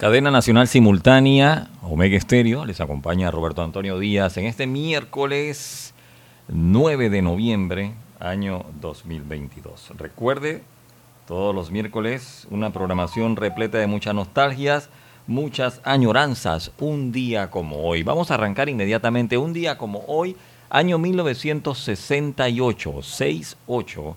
[0.00, 5.92] Cadena Nacional Simultánea, Omega Estéreo, les acompaña Roberto Antonio Díaz en este miércoles
[6.48, 9.92] 9 de noviembre, año 2022.
[9.98, 10.62] Recuerde,
[11.28, 14.88] todos los miércoles una programación repleta de muchas nostalgias,
[15.26, 18.02] muchas añoranzas, un día como hoy.
[18.02, 20.34] Vamos a arrancar inmediatamente un día como hoy,
[20.70, 24.16] año 1968, 68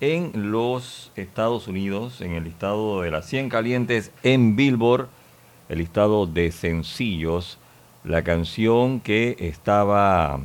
[0.00, 5.08] en los Estados Unidos, en el listado de las 100 calientes en Billboard
[5.68, 7.58] el listado de sencillos,
[8.04, 10.38] la canción que estaba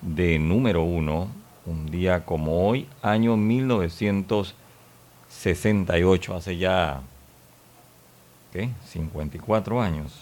[0.00, 1.28] de número uno,
[1.66, 7.02] un día como hoy, año 1968, hace ya,
[8.52, 8.70] ¿qué?
[8.88, 10.14] 54 años.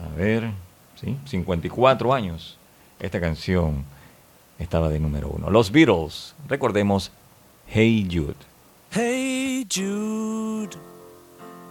[0.00, 0.52] A ver,
[0.94, 1.18] ¿sí?
[1.24, 2.56] 54 años.
[3.00, 3.84] Esta canción
[4.58, 5.50] estaba de número uno.
[5.50, 7.12] Los Beatles, recordemos,
[7.66, 8.34] Hey Jude.
[8.90, 10.97] Hey Jude.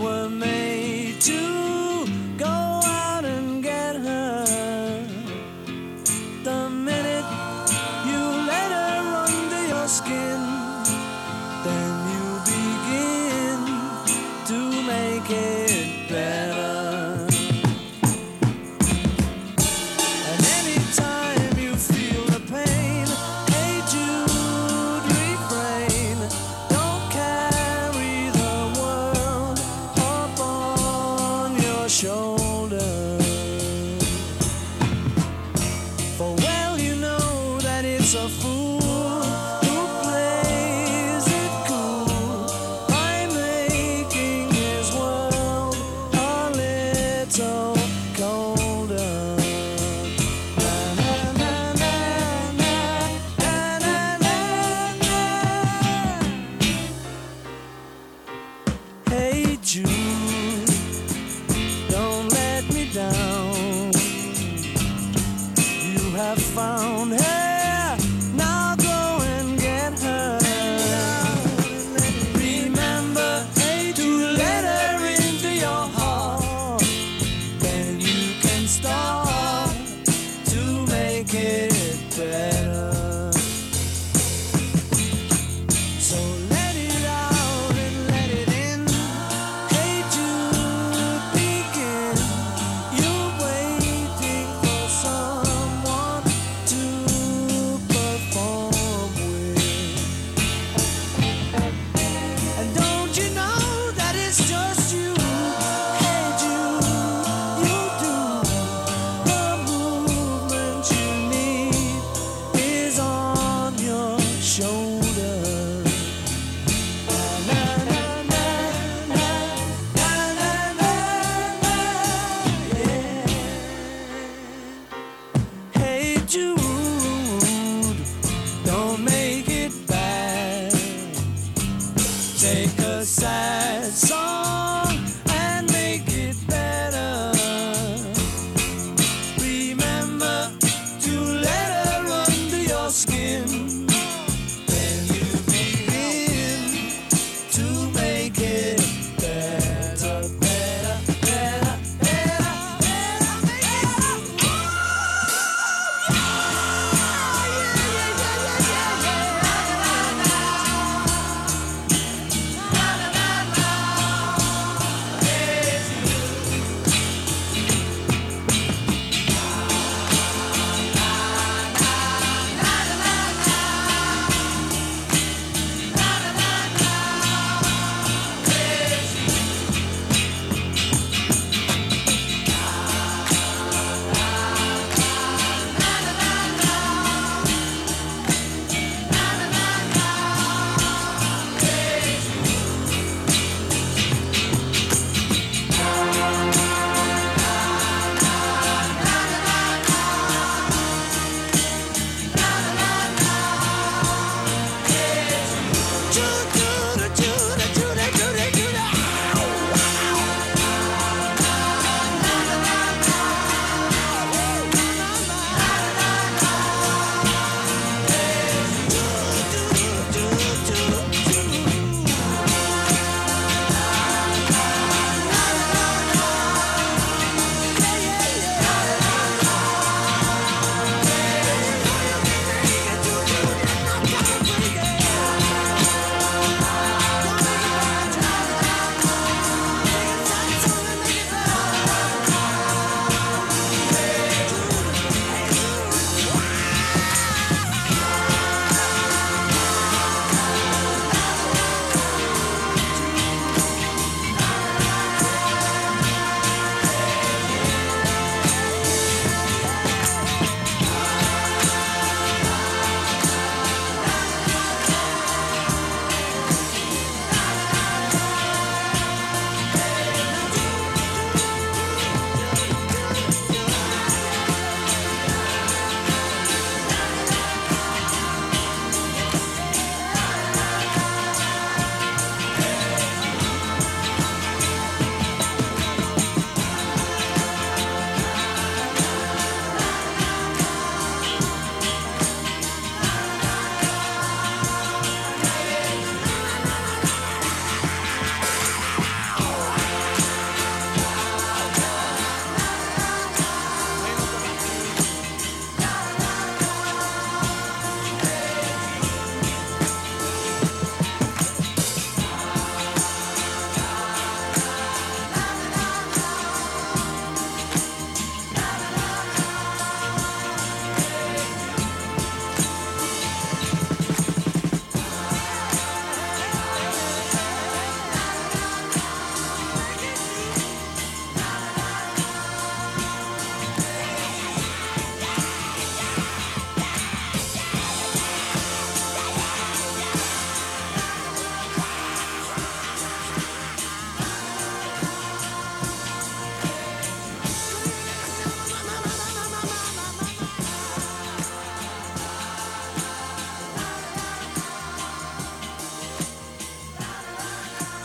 [0.00, 1.69] were made to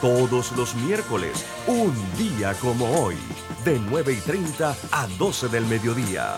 [0.06, 3.16] Todos los miércoles, un día como hoy,
[3.66, 6.36] de 9 y 30 a 12 del mediodía.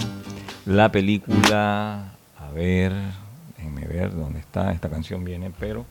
[0.66, 2.12] la película.
[2.38, 2.92] A ver,
[3.56, 4.70] déjenme ver dónde está.
[4.70, 5.84] Esta canción viene, pero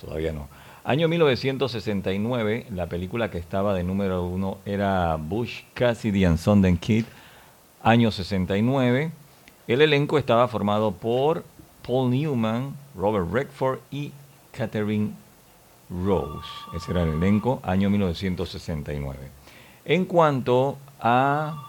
[0.00, 0.48] Todavía no.
[0.82, 7.04] Año 1969, la película que estaba de número uno era Bush Cassidy and Sundance Kid.
[7.82, 9.10] Año 69,
[9.68, 11.44] el elenco estaba formado por
[11.86, 14.12] Paul Newman, Robert Redford y
[14.52, 15.12] Catherine
[15.90, 16.48] Rose.
[16.74, 19.18] Ese era el elenco, año 1969.
[19.84, 21.66] En cuanto a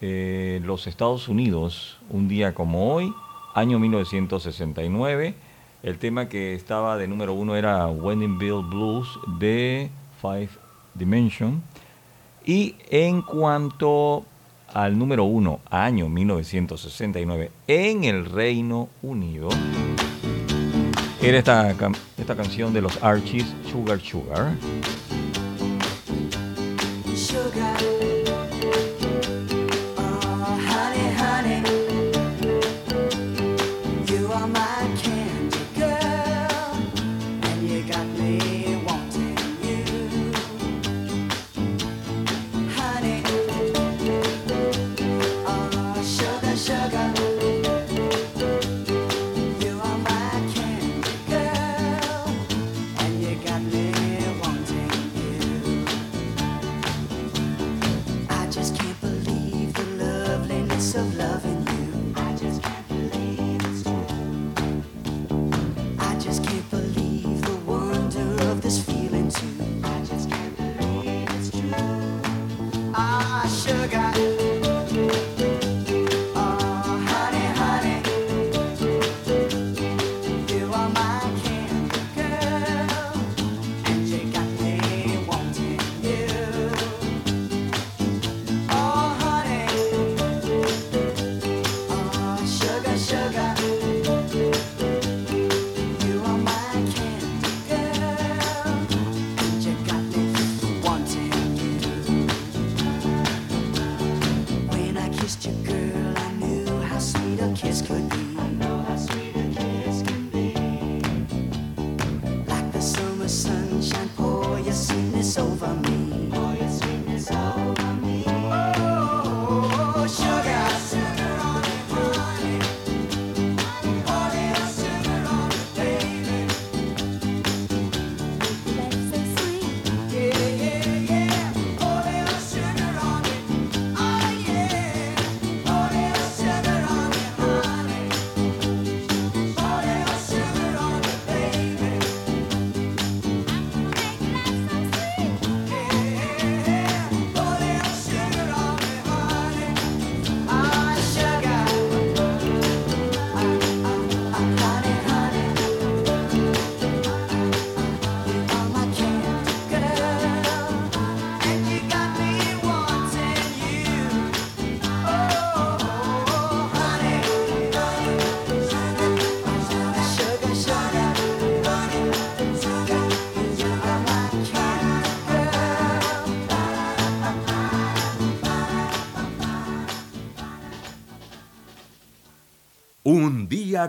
[0.00, 3.12] eh, los Estados Unidos, un día como hoy,
[3.54, 5.34] año 1969,
[5.82, 9.08] el tema que estaba de número uno era Wedding Bill Blues
[9.38, 10.50] de Five
[10.94, 11.62] Dimension.
[12.44, 14.24] Y en cuanto
[14.72, 19.48] al número uno, año 1969, en el Reino Unido,
[21.22, 21.74] era esta,
[22.16, 24.54] esta canción de los Archies, Sugar Sugar.
[27.14, 27.97] Sugar.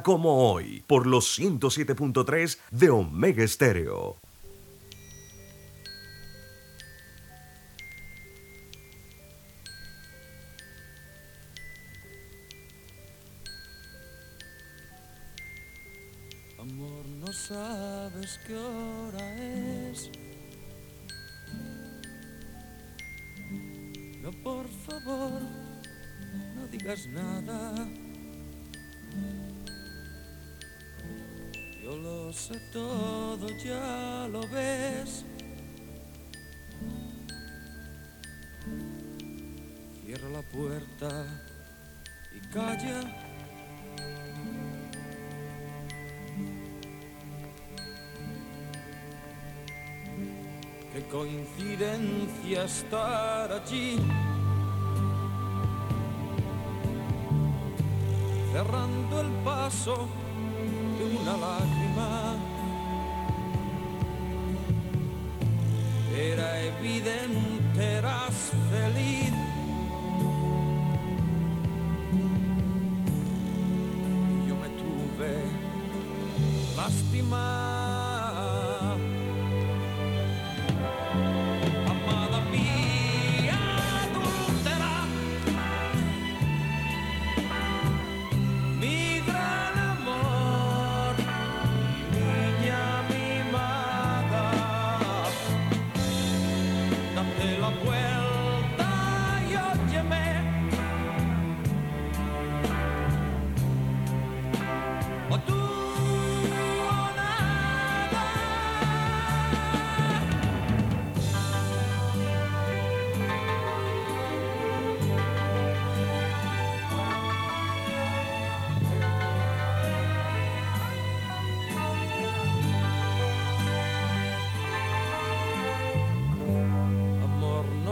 [0.03, 4.18] Como hoy, por los 107.3 de Omega Estéreo.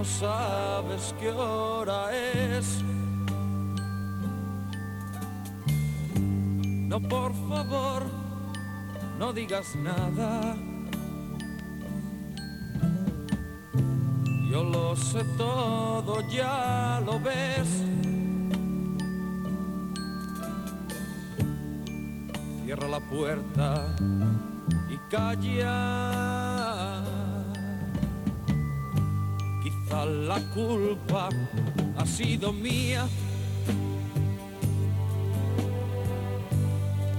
[0.07, 2.83] Sabes qué hora es.
[6.87, 8.03] No, por favor,
[9.19, 10.55] no digas nada.
[14.49, 17.67] Yo lo sé todo, ya lo ves.
[22.63, 23.95] Cierra la puerta
[24.89, 26.46] y calla.
[29.89, 31.29] La culpa
[31.97, 33.07] ha sido mía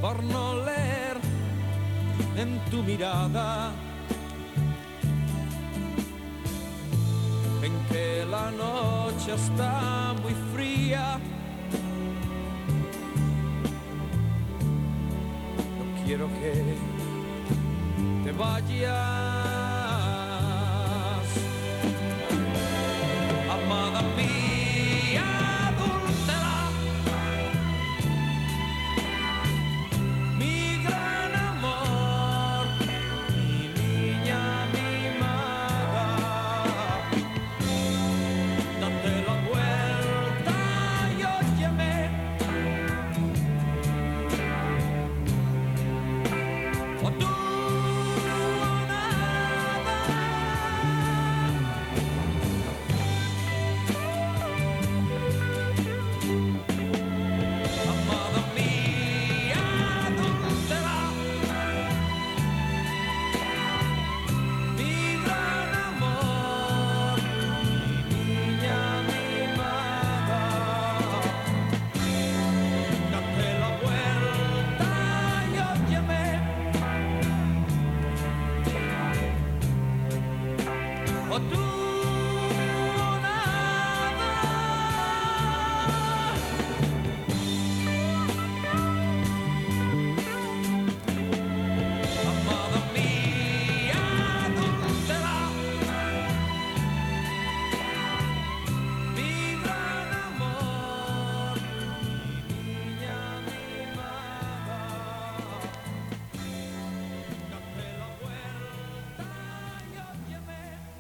[0.00, 1.18] por no leer
[2.36, 3.72] en tu mirada
[7.62, 11.18] en que la noche está muy fría.
[15.78, 16.76] No quiero que
[18.24, 19.37] te vayas.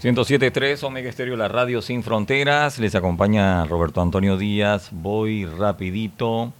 [0.08, 2.78] 107.3 Omega Estéreo, la radio sin fronteras.
[2.78, 4.88] Les acompaña Roberto Antonio Díaz.
[4.90, 6.54] Voy rapidito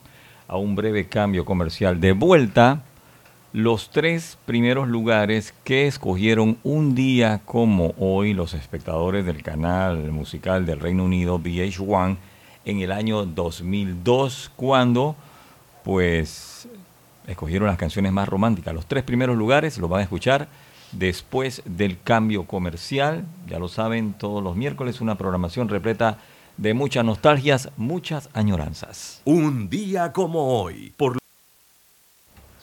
[0.47, 1.99] a un breve cambio comercial.
[1.99, 2.83] De vuelta,
[3.55, 10.67] los tres primeros lugares que escogieron un día como hoy los espectadores del canal musical
[10.67, 12.19] del Reino Unido VH1
[12.67, 15.17] en el año 2002, cuando
[15.85, 16.69] pues
[17.27, 18.75] escogieron las canciones más románticas.
[18.75, 20.49] Los tres primeros lugares los van a escuchar
[20.93, 23.25] después del cambio comercial.
[23.49, 26.19] Ya lo saben, todos los miércoles una programación repleta
[26.57, 29.23] de muchas nostalgias, muchas añoranzas.
[29.25, 31.19] Un día como hoy, por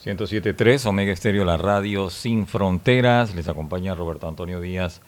[0.06, 3.34] 107.3 Omega Estéreo, la radio sin fronteras.
[3.34, 5.02] Les acompaña Roberto Antonio Díaz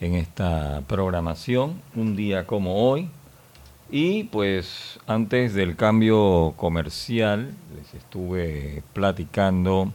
[0.00, 3.08] en esta programación, un día como hoy.
[3.90, 9.92] Y pues antes del cambio comercial les estuve platicando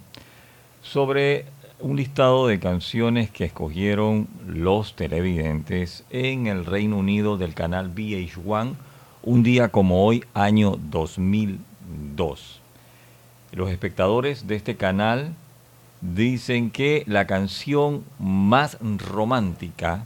[0.81, 1.45] sobre
[1.81, 8.73] un listado de canciones que escogieron los televidentes en el Reino Unido del canal VH1,
[9.23, 12.59] un día como hoy, año 2002.
[13.53, 15.33] Los espectadores de este canal
[16.01, 20.05] dicen que la canción más romántica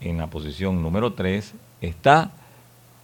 [0.00, 2.30] en la posición número 3 está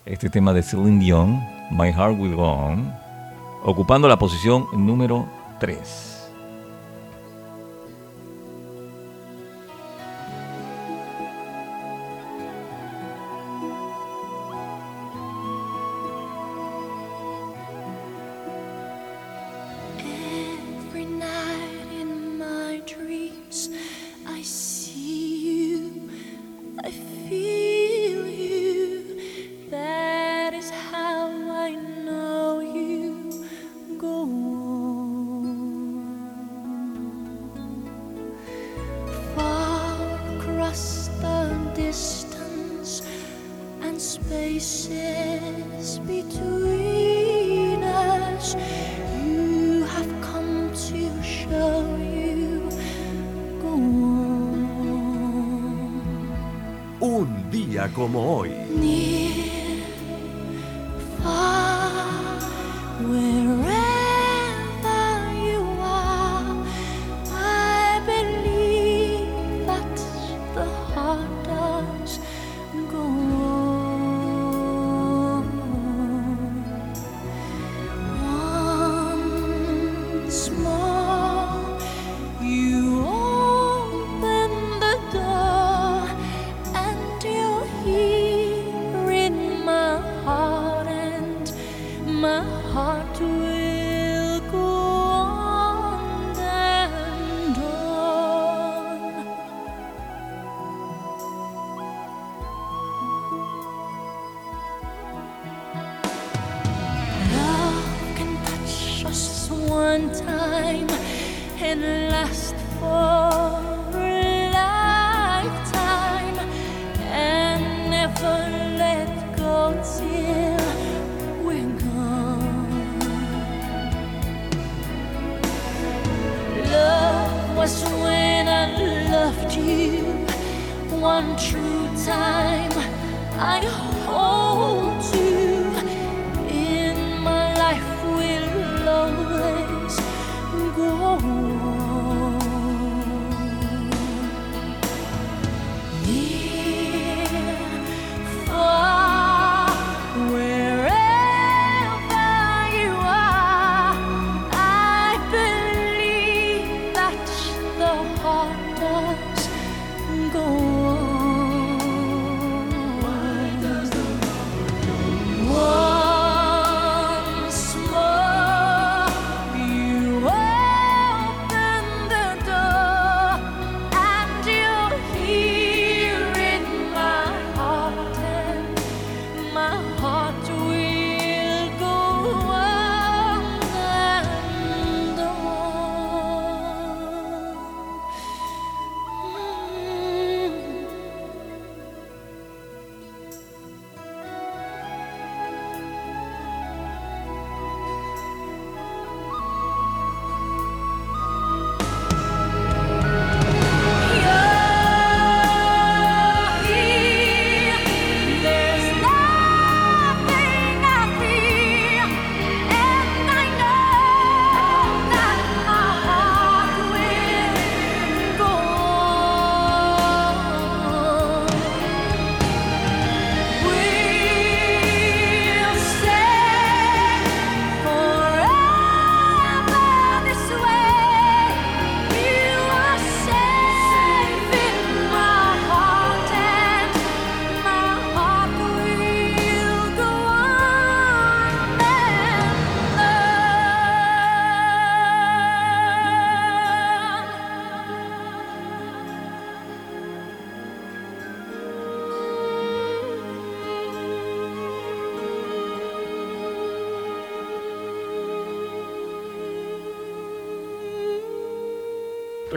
[0.04, 2.92] este tema de Celine Dion, My Heart Will Go On,
[3.62, 5.28] ocupando la posición número
[5.60, 6.11] 3.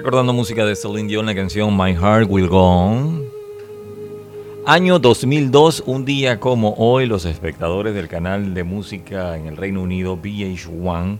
[0.05, 3.23] Recordando música de Celine Dion, la canción My Heart Will Go On.
[4.67, 9.81] Año 2002, un día como hoy, los espectadores del canal de música en el Reino
[9.81, 11.17] Unido, VH1,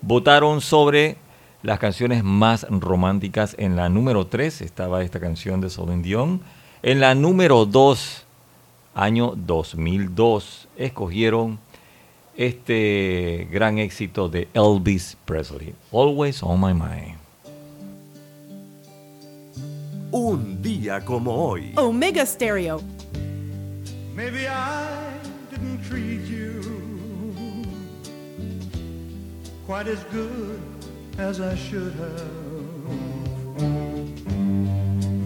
[0.00, 1.18] votaron sobre
[1.62, 3.54] las canciones más románticas.
[3.58, 6.40] En la número 3 estaba esta canción de Celine Dion.
[6.82, 8.24] En la número 2,
[8.94, 11.58] año 2002, escogieron
[12.34, 17.21] este gran éxito de Elvis Presley, Always on My Mind.
[20.14, 21.72] Un día como hoy.
[21.78, 22.82] Omega Stereo.
[24.14, 24.86] Maybe I
[25.50, 26.60] didn't treat you
[29.64, 30.60] quite as good
[31.16, 32.42] as I should have.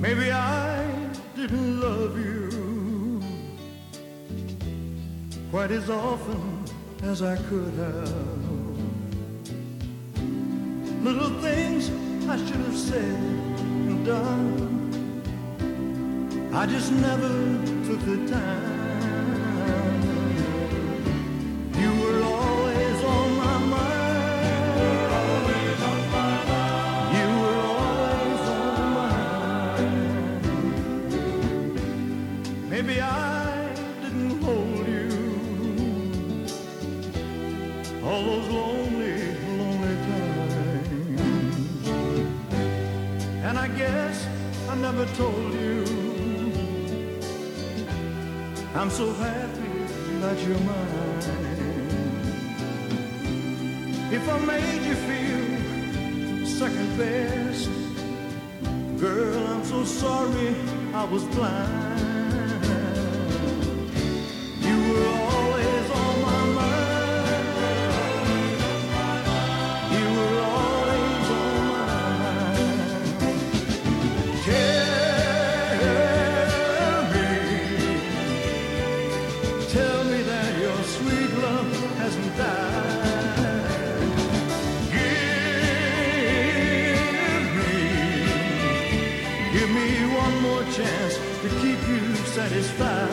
[0.00, 0.86] Maybe I
[1.34, 3.20] didn't love you
[5.50, 6.62] quite as often
[7.02, 8.14] as I could have.
[11.02, 11.90] Little things
[12.28, 13.16] I should have said
[13.88, 14.75] and done.
[16.56, 17.28] I just never
[17.86, 20.02] took the time.
[21.78, 24.86] You were always on my mind.
[27.16, 29.12] You were always on my
[29.68, 30.00] mind.
[32.70, 33.68] Maybe I
[34.02, 35.10] didn't hold you
[38.02, 39.18] all those lonely,
[39.58, 41.88] lonely times.
[43.44, 44.26] And I guess
[44.70, 45.45] I never told
[48.76, 49.84] I'm so happy
[50.20, 51.06] that you're mine.
[54.12, 57.70] If I made you feel second best,
[59.00, 60.54] girl, I'm so sorry
[60.92, 61.85] I was blind.
[89.58, 89.88] Give me
[90.24, 93.06] one more chance to keep you satisfied.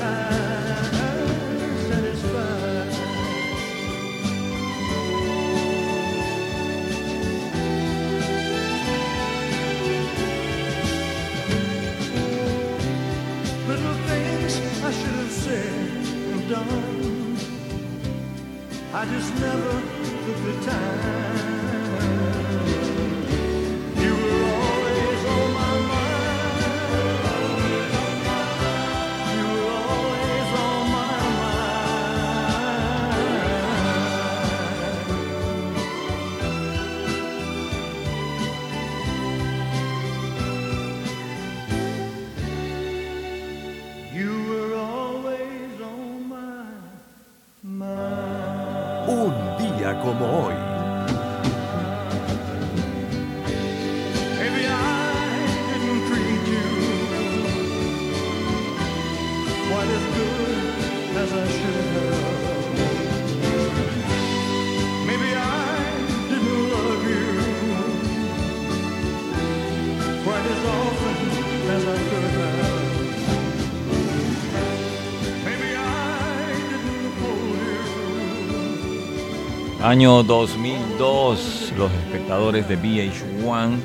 [1.91, 2.89] Satisfied.
[13.69, 14.53] Little things
[14.84, 15.73] I should have said
[16.34, 17.38] and done.
[18.93, 19.73] I just never
[20.25, 21.23] took the time.
[79.84, 83.80] Año 2002, los espectadores de VH1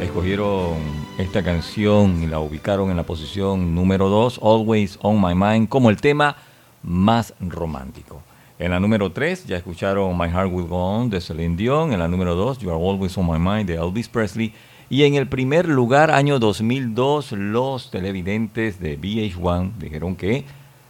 [0.00, 0.78] escogieron
[1.18, 5.90] esta canción y la ubicaron en la posición número 2, Always on My Mind, como
[5.90, 6.36] el tema
[6.82, 8.22] más romántico.
[8.58, 11.92] En la número 3 ya escucharon My Heart Will Go On de Celine Dion.
[11.92, 14.54] En la número 2, You Are Always on My Mind de Elvis Presley.
[14.88, 20.46] Y en el primer lugar, año 2002, los televidentes de VH1 dijeron que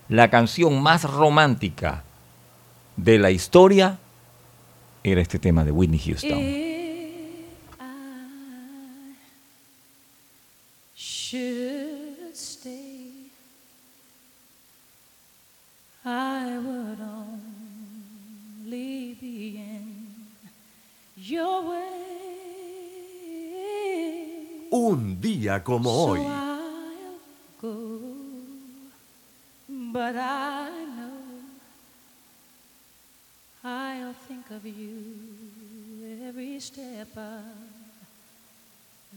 [0.08, 2.04] la canción más romántica
[2.96, 3.98] de la historia
[5.04, 6.38] era este tema de Whitney Houston.
[6.38, 9.14] If I
[10.96, 13.30] should stay,
[16.04, 17.00] I would
[18.62, 20.06] only be in
[21.16, 21.84] your way.
[24.70, 26.20] Un día como hoy.
[33.64, 35.04] I'll go, but I know I'll think of you
[36.28, 37.42] every step of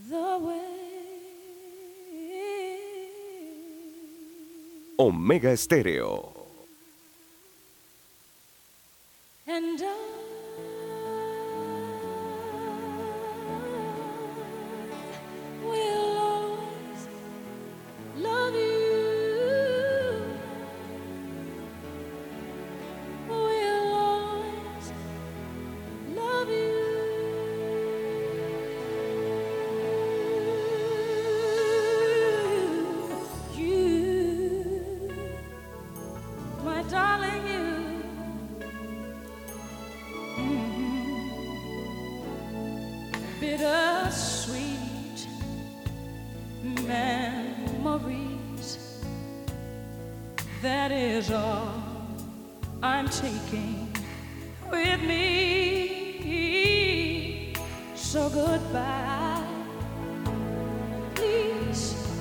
[0.09, 0.87] the way.
[4.99, 6.33] Omega Estéreo.
[9.47, 9.95] And I
[15.61, 16.06] sweet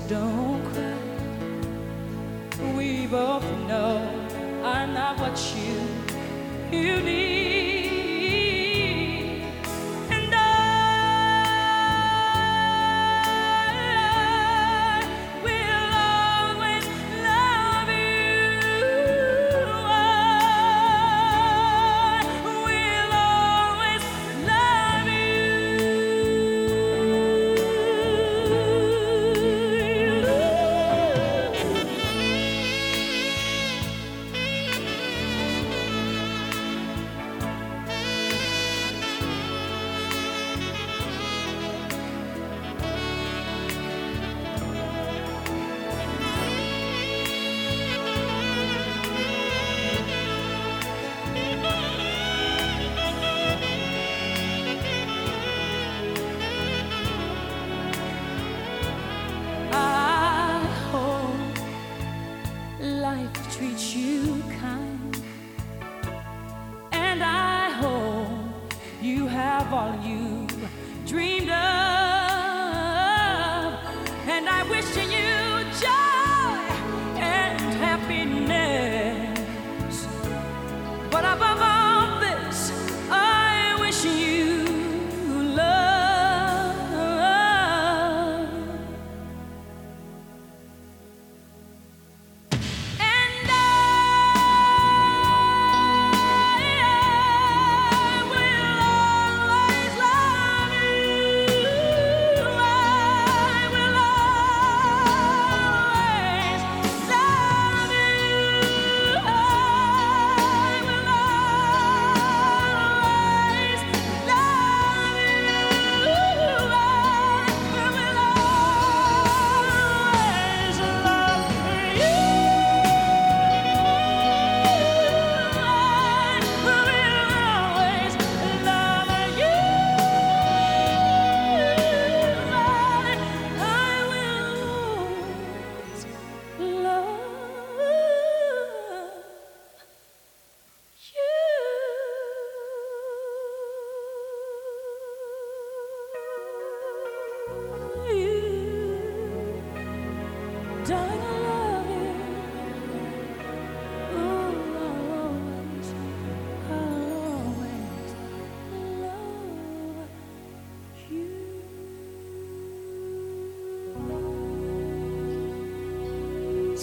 [0.09, 0.95] don't cry.
[2.77, 3.99] We both know
[4.62, 7.56] I'm not what you you need.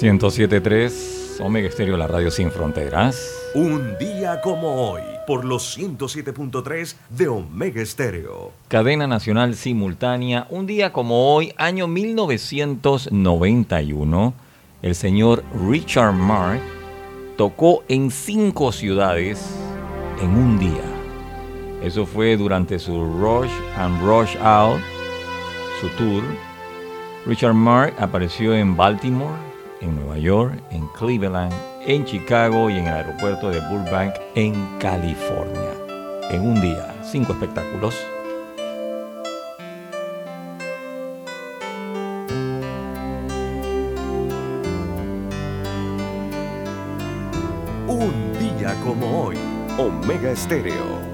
[0.04, 3.26] 107.3 Omega Estéreo, la radio sin fronteras.
[3.56, 8.52] Un día como hoy, por los 107.3 de Omega Estéreo.
[8.68, 10.46] Cadena nacional simultánea.
[10.50, 14.34] Un día como hoy, año 1991,
[14.82, 16.60] el señor Richard Mark
[17.38, 19.56] tocó en cinco ciudades
[20.22, 20.84] en un día.
[21.82, 24.82] Eso fue durante su Rush and Rush Out,
[25.80, 26.24] su tour.
[27.26, 29.53] Richard Mark apareció en Baltimore,
[29.84, 31.54] en Nueva York, en Cleveland,
[31.86, 35.74] en Chicago y en el aeropuerto de Burbank, en California.
[36.32, 37.96] En un día, cinco espectáculos.
[47.88, 49.38] Un día como hoy,
[49.78, 51.13] Omega Estéreo.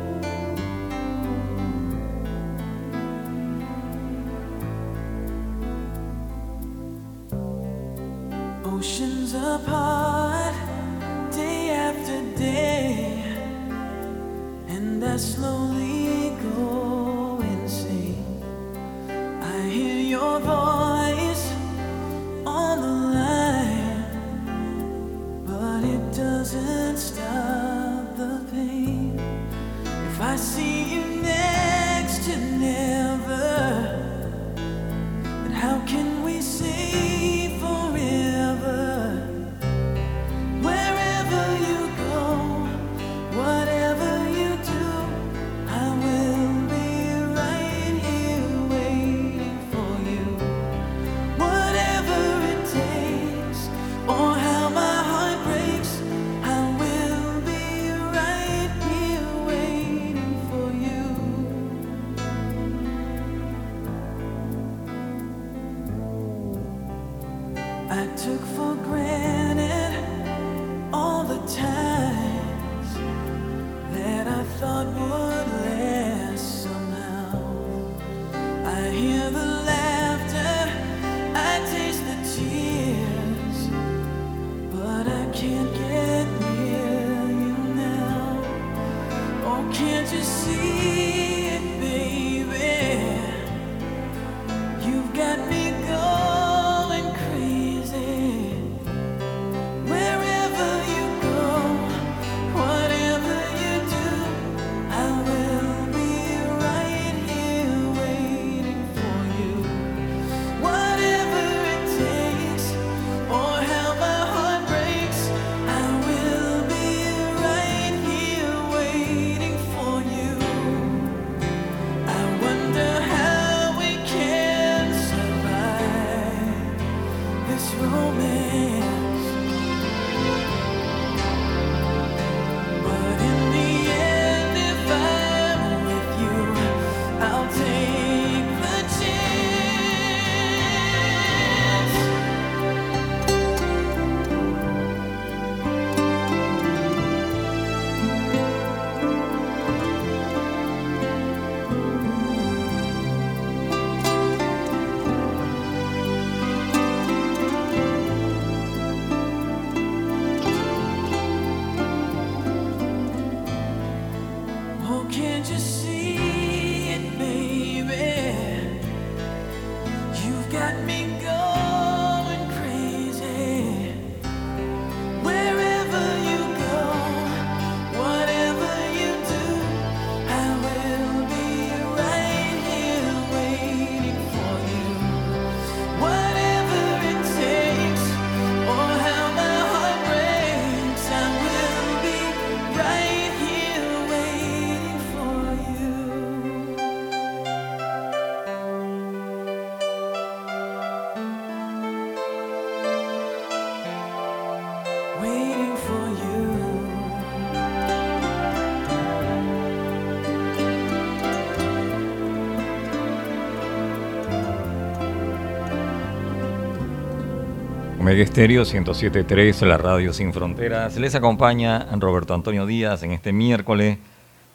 [218.10, 220.97] Omega Estéreo 107.3, la radio sin fronteras.
[220.97, 223.99] Les acompaña Roberto Antonio Díaz en este miércoles,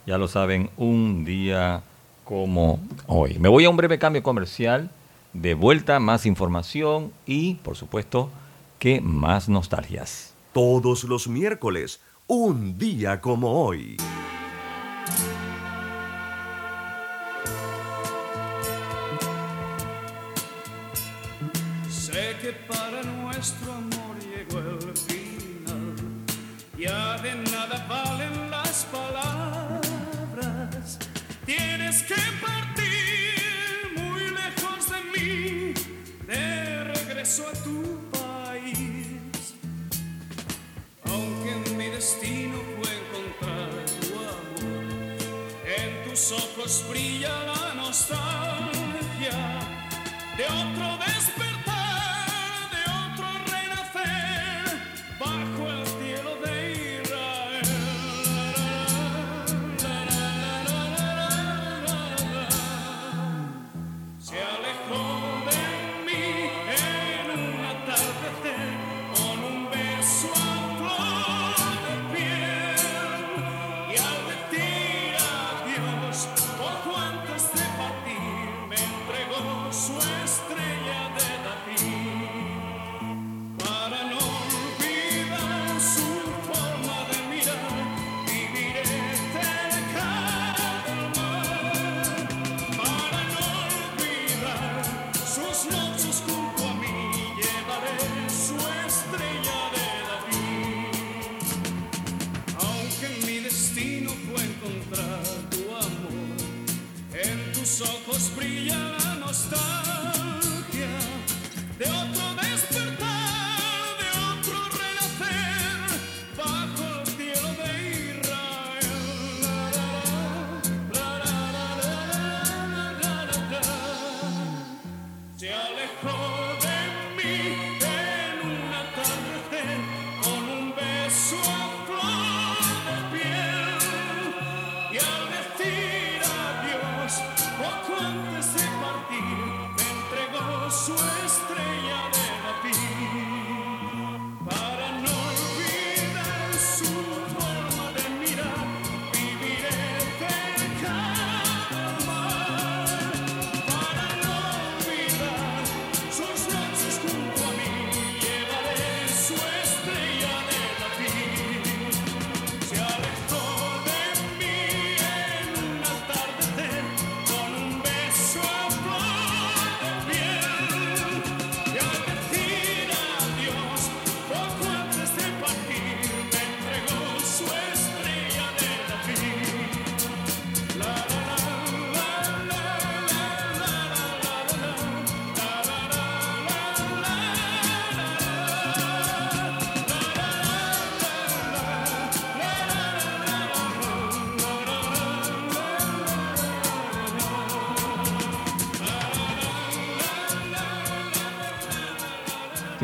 [0.08, 1.84] ya lo saben, un día
[2.24, 3.38] como hoy.
[3.38, 4.90] Me voy a un breve cambio comercial,
[5.34, 8.28] de vuelta más información y, por supuesto,
[8.80, 10.34] que más nostalgias.
[10.52, 13.98] Todos los miércoles, un día como hoy.
[46.64, 49.36] ojos brilla la nostalgia
[50.36, 51.33] de otro despertar.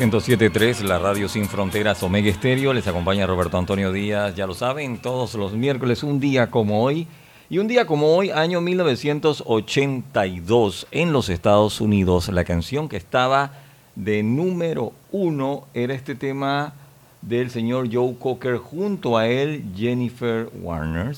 [0.01, 2.73] 107.3, la radio sin fronteras Omega Estéreo.
[2.73, 4.35] Les acompaña Roberto Antonio Díaz.
[4.35, 7.05] Ya lo saben, todos los miércoles, un día como hoy.
[7.51, 13.53] Y un día como hoy, año 1982, en los Estados Unidos, la canción que estaba
[13.95, 16.73] de número uno era este tema
[17.21, 21.15] del señor Joe Cocker, junto a él Jennifer Warner,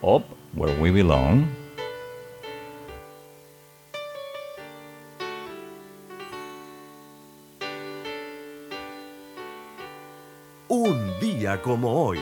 [0.00, 1.65] Up Where We Belong.
[11.62, 12.18] Como hoy.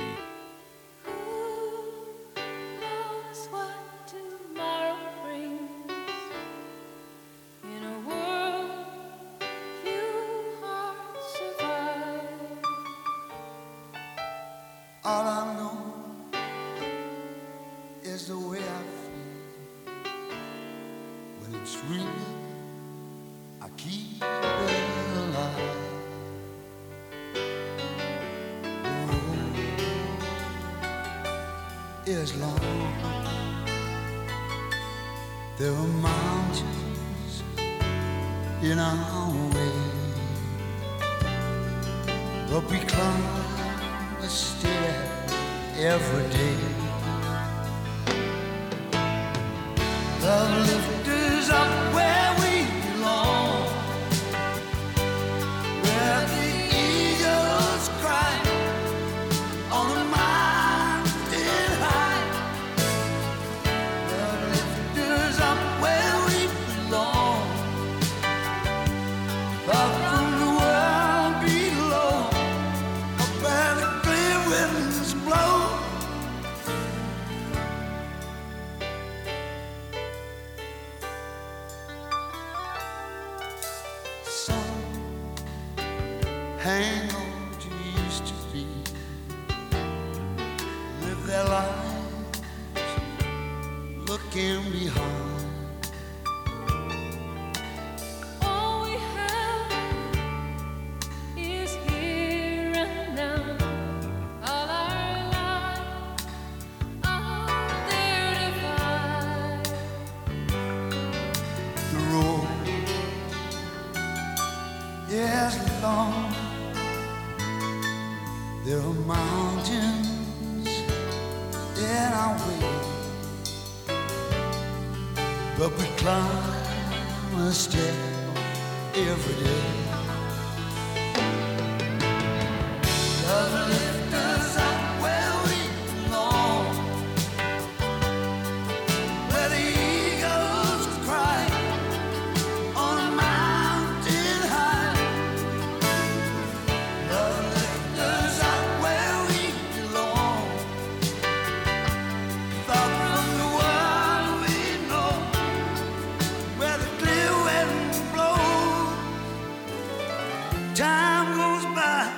[160.74, 162.10] Time goes by,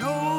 [0.00, 0.33] no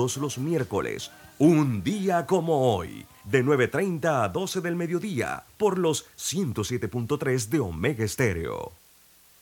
[0.00, 6.06] Todos los miércoles, un día como hoy, de 9.30 a 12 del mediodía, por los
[6.16, 8.72] 107.3 de Omega Estéreo.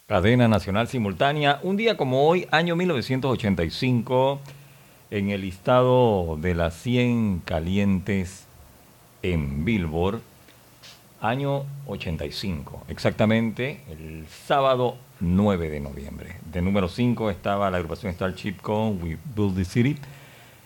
[0.05, 1.61] Cadena Nacional Simultánea.
[1.63, 4.41] Un día como hoy, año 1985,
[5.11, 8.43] en el listado de las 100 calientes
[9.21, 10.19] en Billboard,
[11.21, 16.35] año 85, exactamente el sábado 9 de noviembre.
[16.51, 19.95] De número 5 estaba la agrupación Starship con We Build the City.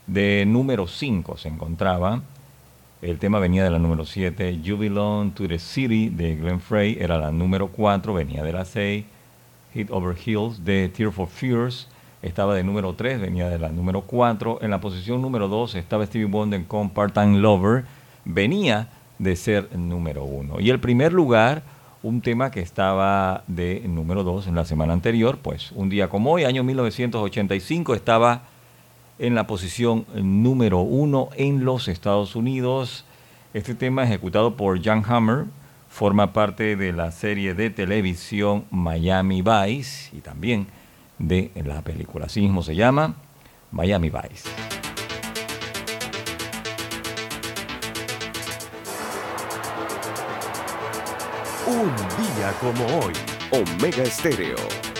[0.08, 2.22] De número 5 se encontraba,
[3.02, 4.78] el tema venía de la número 7, You
[5.34, 9.06] to the City de Glenn Frey, era la número 4, venía de la 6.
[9.74, 11.88] Hit Over Hills de Tear for Fears
[12.22, 14.60] estaba de número 3, venía de la número 4.
[14.62, 17.84] En la posición número 2 estaba Stevie Wonder con Part-Time Lover,
[18.24, 18.90] venía
[19.20, 20.60] de ser número uno.
[20.62, 21.64] Y el primer lugar,
[22.02, 26.32] un tema que estaba de número dos en la semana anterior, pues un día como
[26.32, 28.44] hoy, año 1985, estaba
[29.20, 33.06] en la posición número uno en los Estados Unidos.
[33.54, 35.46] Este tema ejecutado por Jan Hammer
[35.90, 40.68] forma parte de la serie de televisión Miami Vice y también
[41.20, 42.26] de la película.
[42.26, 43.16] Así mismo se llama
[43.72, 44.50] Miami Vice.
[51.68, 53.14] Un día como hoy,
[53.52, 54.93] Omega Estéreo.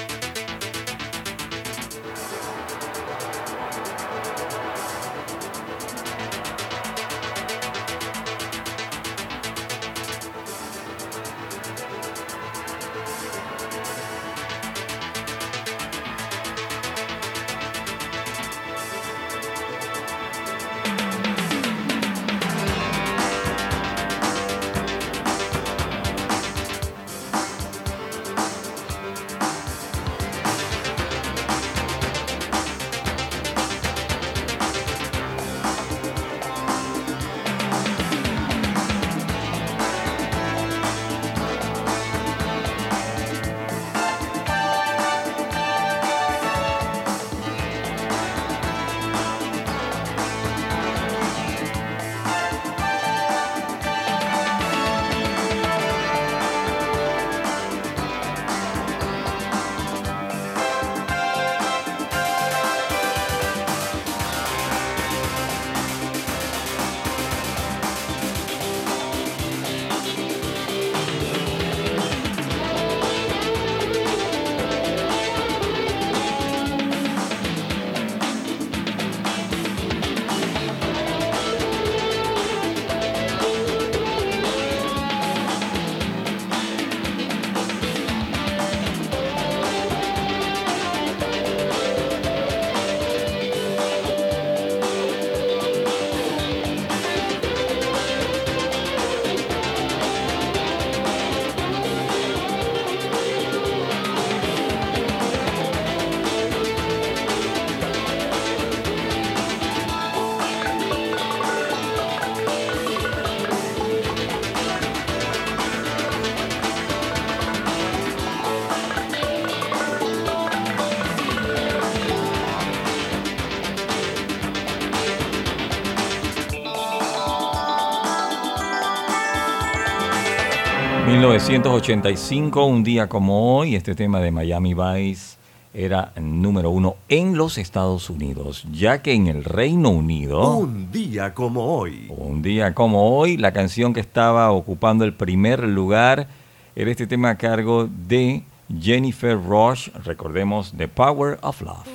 [131.34, 135.38] 1985, un día como hoy, este tema de Miami Vice
[135.74, 141.34] era número uno en los Estados Unidos, ya que en el Reino Unido, Un día
[141.34, 142.06] como hoy.
[142.10, 146.28] un día como hoy, la canción que estaba ocupando el primer lugar
[146.76, 148.44] era este tema a cargo de
[148.80, 151.88] Jennifer Rush, recordemos The Power of Love.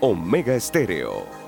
[0.00, 1.47] Omega Estéreo.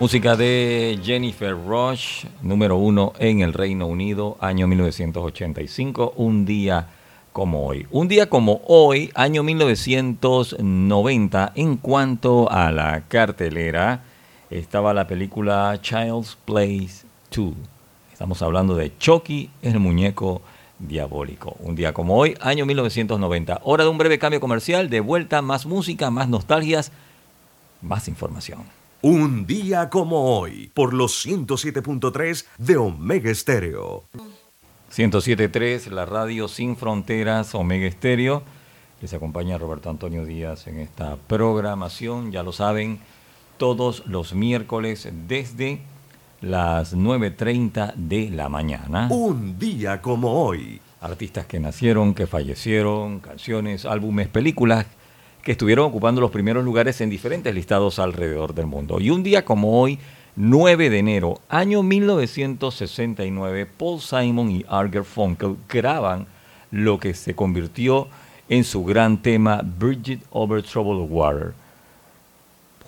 [0.00, 6.88] Música de Jennifer Rush, número uno en el Reino Unido, año 1985, un día
[7.34, 7.86] como hoy.
[7.90, 14.04] Un día como hoy, año 1990, en cuanto a la cartelera,
[14.48, 17.04] estaba la película Child's Place
[17.36, 17.52] 2.
[18.10, 20.40] Estamos hablando de Chucky, el muñeco
[20.78, 21.56] diabólico.
[21.60, 23.60] Un día como hoy, año 1990.
[23.64, 26.90] Hora de un breve cambio comercial, de vuelta, más música, más nostalgias,
[27.82, 28.79] más información.
[29.02, 34.04] Un día como hoy, por los 107.3 de Omega Estéreo.
[34.94, 38.42] 107.3, la radio sin fronteras, Omega Estéreo.
[39.00, 43.00] Les acompaña Roberto Antonio Díaz en esta programación, ya lo saben,
[43.56, 45.80] todos los miércoles desde
[46.42, 49.08] las 9.30 de la mañana.
[49.10, 50.78] Un día como hoy.
[51.00, 54.84] Artistas que nacieron, que fallecieron, canciones, álbumes, películas
[55.42, 59.00] que estuvieron ocupando los primeros lugares en diferentes listados alrededor del mundo.
[59.00, 59.98] Y un día como hoy,
[60.36, 66.26] 9 de enero, año 1969, Paul Simon y Arger Funkel graban
[66.70, 68.08] lo que se convirtió
[68.48, 71.54] en su gran tema Bridget Over Troubled Water.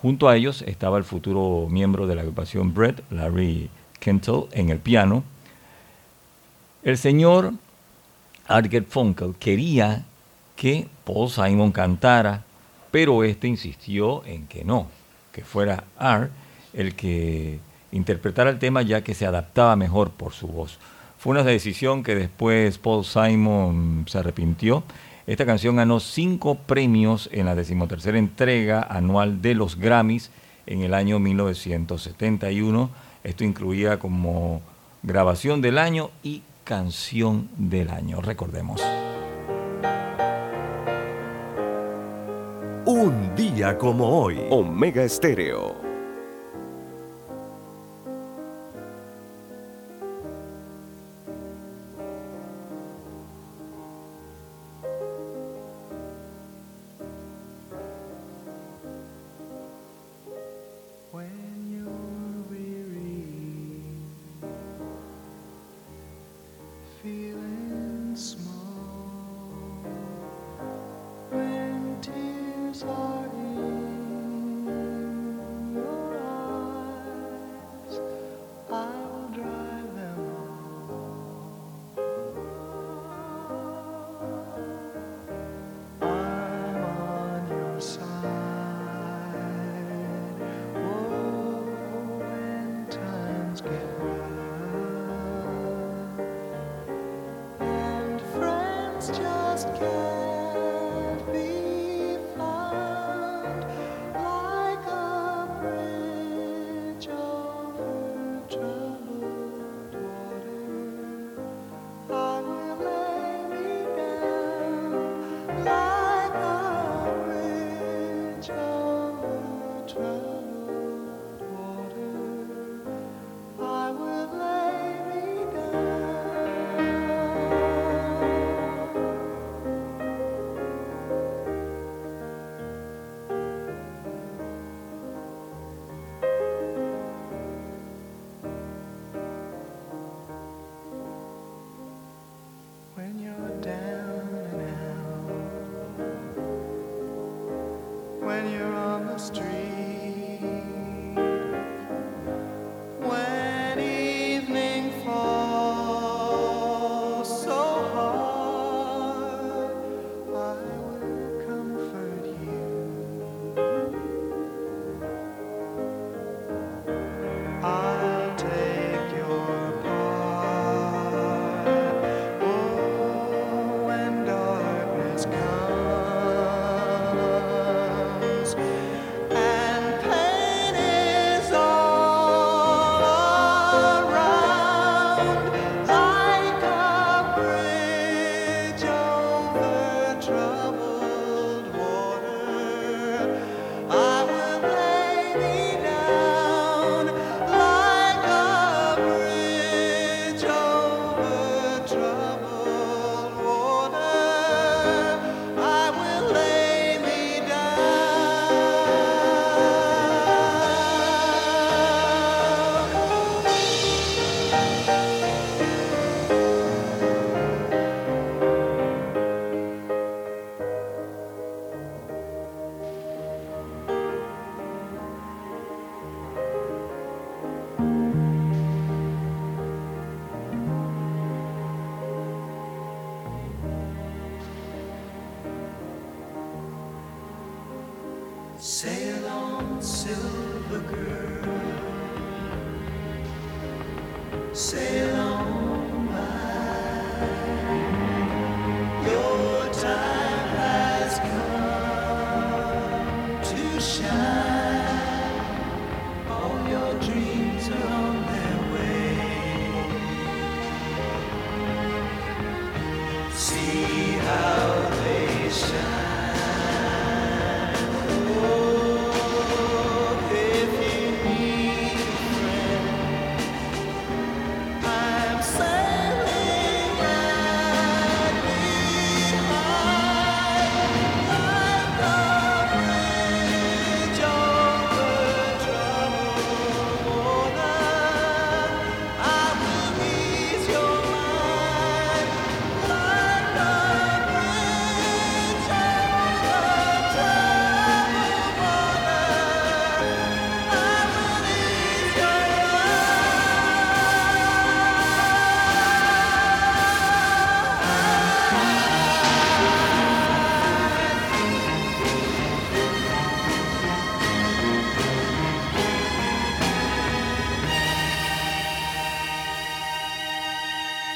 [0.00, 4.80] Junto a ellos estaba el futuro miembro de la agrupación Brett, Larry Kentel, en el
[4.80, 5.22] piano.
[6.82, 7.52] El señor
[8.48, 10.04] Arger Funkel quería
[10.56, 12.44] que Paul Simon cantara,
[12.90, 14.88] pero este insistió en que no,
[15.32, 16.30] que fuera Art
[16.72, 17.58] el que
[17.90, 20.78] interpretara el tema ya que se adaptaba mejor por su voz.
[21.18, 24.82] Fue una decisión que después Paul Simon se arrepintió.
[25.26, 30.30] Esta canción ganó cinco premios en la decimotercera entrega anual de los Grammys
[30.66, 32.90] en el año 1971.
[33.22, 34.62] Esto incluía como
[35.02, 38.82] grabación del año y canción del año, recordemos.
[42.84, 44.40] Un día como hoy.
[44.50, 45.91] Omega Estéreo.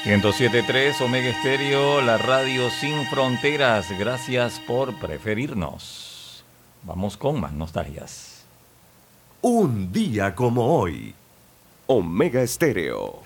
[0.07, 3.91] 107.3 Omega Estéreo, la radio sin fronteras.
[3.99, 6.45] Gracias por preferirnos.
[6.83, 8.45] Vamos con más nostalgias.
[9.41, 11.13] Un día como hoy.
[11.87, 13.21] Omega Estéreo.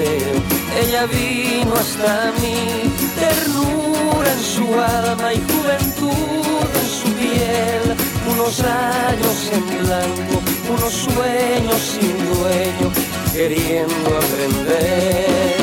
[0.00, 7.96] Ella vino hasta mí, ternura en su alma y juventud en su piel.
[8.30, 12.92] Unos años en blanco, unos sueños sin dueño,
[13.32, 15.56] queriendo aprender.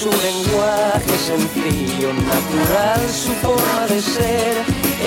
[0.00, 4.56] Su lenguaje sencillo, natural, su forma de ser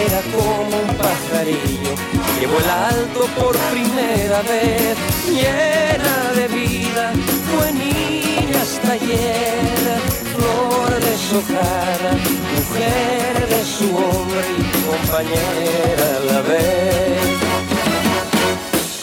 [0.05, 1.95] era como un pajarillo
[2.39, 4.97] que vuela alto por primera vez,
[5.27, 7.11] llena de vida,
[7.57, 8.02] fue niña
[8.63, 9.99] hasta ayer,
[10.33, 12.11] flor deshojada,
[12.55, 17.19] mujer de su hombre y compañera a la vez.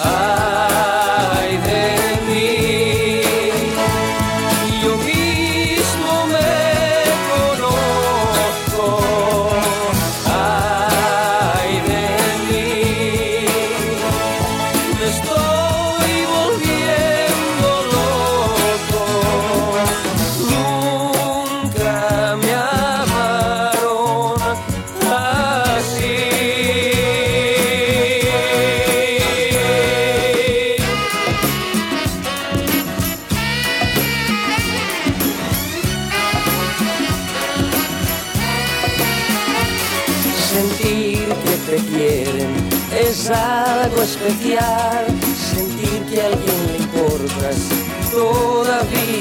[0.00, 0.89] Ay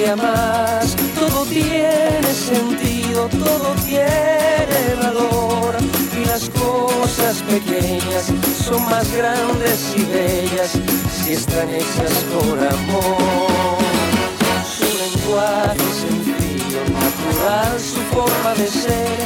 [0.09, 0.95] todavía más.
[1.15, 5.75] Todo tiene sentido, todo tiene valor.
[6.19, 8.31] Y las cosas pequeñas
[8.63, 10.71] son más grandes y bellas
[11.23, 13.79] si están hechas por amor
[14.63, 19.19] su lenguaje sencillo, natural, su forma de ser,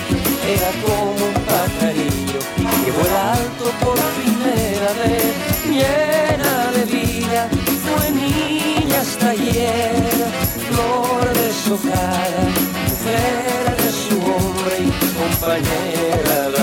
[0.48, 2.40] era como un pajarillo
[2.84, 5.34] que vuela alto por primera vez,
[5.70, 7.50] llena de vida,
[7.84, 12.44] fue niña hasta ayer, flor deshojada,
[12.90, 16.63] mujer de su hombre y compañera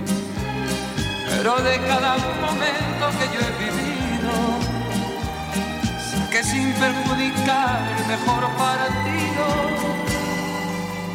[1.43, 4.33] Pero de cada momento que yo he vivido,
[6.29, 9.47] que sin perjudicar el mejor partido.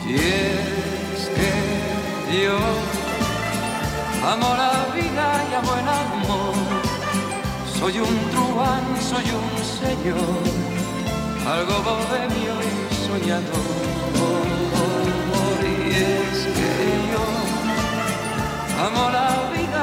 [0.04, 1.52] Y es que
[2.42, 2.58] yo
[4.28, 6.54] amo la vida y amo el amor.
[7.78, 9.48] Soy un truán, soy un
[9.78, 10.42] señor,
[11.46, 13.76] algo bohemio y soñador.
[15.62, 16.70] Y es que
[17.12, 17.24] yo
[18.84, 19.55] amo la vida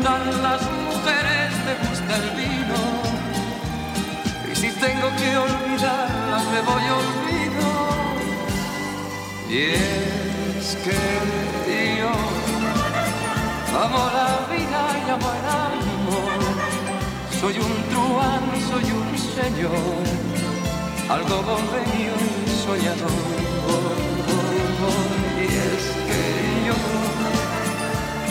[0.00, 2.80] Gustan las mujeres, me gusta el vino.
[4.50, 7.68] Y si tengo que olvidarlas, me voy olvido.
[9.48, 10.98] Y es que
[11.98, 12.12] yo
[13.78, 16.40] amo la vida y amo el amor.
[17.40, 20.02] Soy un truán, soy un señor,
[21.08, 22.14] algo bohemio
[22.46, 23.59] y soñador.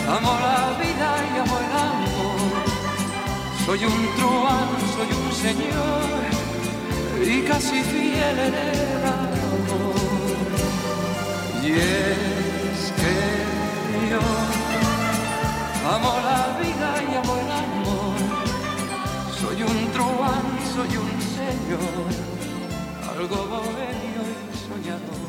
[0.10, 2.50] Amo la vida y amo el amor.
[3.64, 6.20] Soy un truán, soy un señor
[7.22, 9.96] y casi fiel en el amor.
[11.64, 13.14] Y es que
[14.10, 14.22] yo
[15.94, 18.18] amo la vida y amo el amor.
[19.40, 22.10] Soy un truán, soy un señor,
[23.16, 25.29] algo bohemio y soñador.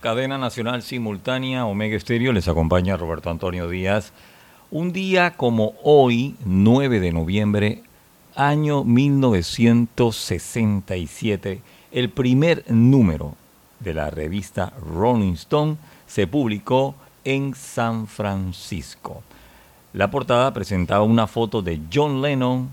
[0.00, 4.12] Cadena Nacional Simultánea Omega Estéreo les acompaña Roberto Antonio Díaz.
[4.70, 7.82] Un día como hoy, 9 de noviembre,
[8.36, 13.34] año 1967, el primer número
[13.80, 16.94] de la revista Rolling Stone se publicó
[17.24, 19.24] en San Francisco.
[19.92, 22.68] La portada presentaba una foto de John Lennon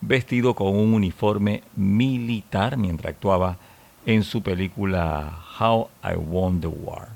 [0.00, 3.58] vestido con un uniforme militar mientras actuaba
[4.06, 7.08] en su película How I Won the War.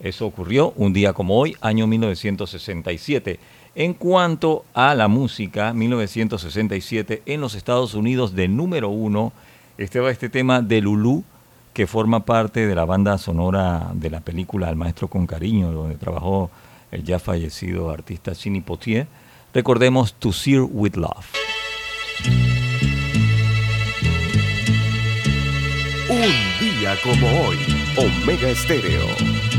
[0.00, 3.38] Eso ocurrió un día como hoy, año 1967.
[3.74, 9.32] En cuanto a la música, 1967 en los Estados Unidos de número uno
[9.78, 11.24] estaba este tema de Lulu,
[11.74, 15.96] que forma parte de la banda sonora de la película Al Maestro con Cariño, donde
[15.96, 16.50] trabajó
[16.90, 19.06] el ya fallecido artista Sidney Poitier.
[19.52, 21.26] Recordemos To Sear With Love.
[26.08, 27.58] Un día como hoy,
[27.96, 29.55] Omega Estéreo.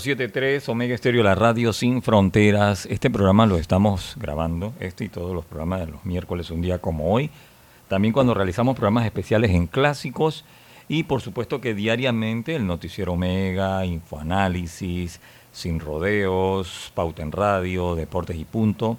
[0.00, 2.86] 107.3 Omega Estéreo, la radio sin fronteras.
[2.86, 6.80] Este programa lo estamos grabando, este y todos los programas de los miércoles, un día
[6.80, 7.30] como hoy.
[7.86, 10.44] También cuando realizamos programas especiales en clásicos
[10.88, 15.20] y por supuesto que diariamente el noticiero Omega, Infoanálisis,
[15.52, 18.98] Sin Rodeos, Pauta en Radio, Deportes y Punto.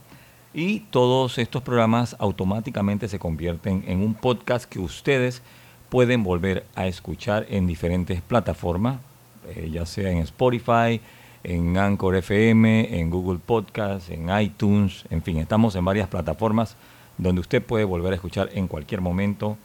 [0.54, 5.42] Y todos estos programas automáticamente se convierten en un podcast que ustedes
[5.90, 9.00] pueden volver a escuchar en diferentes plataformas,
[9.48, 11.02] eh, ya sea en Spotify,
[11.44, 16.76] en Anchor FM, en Google Podcast, en iTunes, en fin, estamos en varias plataformas
[17.18, 19.58] donde usted puede volver a escuchar en cualquier momento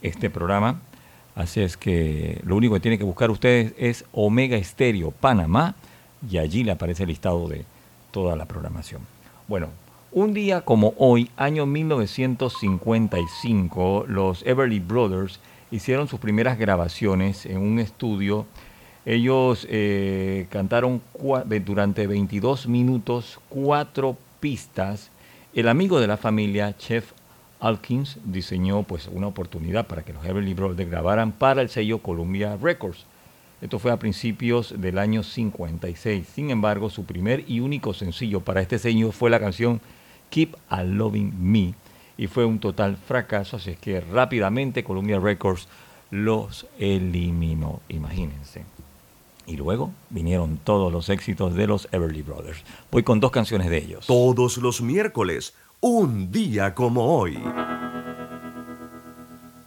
[0.00, 0.80] este programa.
[1.34, 5.74] Así es que lo único que tiene que buscar ustedes es Omega Estéreo Panamá
[6.30, 7.64] y allí le aparece el listado de
[8.10, 9.02] toda la programación.
[9.48, 9.68] Bueno,
[10.12, 15.40] un día como hoy, año 1955, los Everly Brothers
[15.70, 18.44] hicieron sus primeras grabaciones en un estudio.
[19.06, 21.00] Ellos eh, cantaron
[21.64, 25.10] durante 22 minutos cuatro pistas.
[25.54, 27.12] El amigo de la familia, Chef
[27.58, 32.58] Alkins, diseñó pues, una oportunidad para que los Everly Brothers grabaran para el sello Columbia
[32.60, 33.06] Records.
[33.62, 36.26] Esto fue a principios del año 56.
[36.26, 39.80] Sin embargo, su primer y único sencillo para este sello fue la canción
[40.32, 41.74] Keep a Loving Me
[42.16, 45.68] y fue un total fracaso, así es que rápidamente Columbia Records
[46.10, 48.64] los eliminó, imagínense.
[49.46, 52.62] Y luego vinieron todos los éxitos de los Everly Brothers.
[52.90, 54.06] Voy con dos canciones de ellos.
[54.06, 57.38] Todos los miércoles, un día como hoy.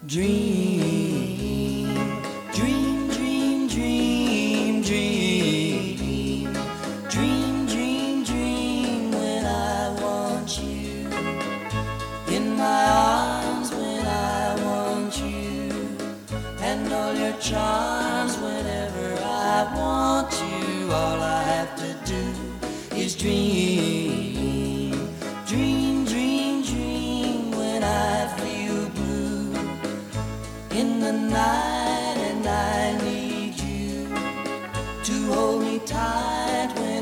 [0.02, 1.15] Dream,
[17.50, 20.92] charms whenever I want you.
[20.92, 22.24] All I have to do
[22.96, 24.94] is dream.
[25.46, 29.54] Dream, dream, dream when I feel blue
[30.72, 34.08] in the night and I need you
[35.04, 36.95] to hold me tight whenever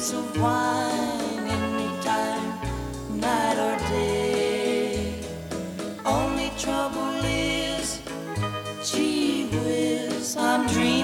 [0.00, 2.58] lips of wine anytime,
[3.20, 5.14] night or day.
[6.06, 8.00] Only trouble is
[8.82, 10.99] Gee whiz, I'm dreaming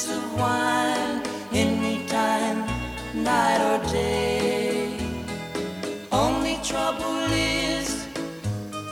[0.00, 1.22] lips of wine
[1.52, 2.64] anytime,
[3.14, 4.96] night or day.
[6.12, 8.06] Only trouble is,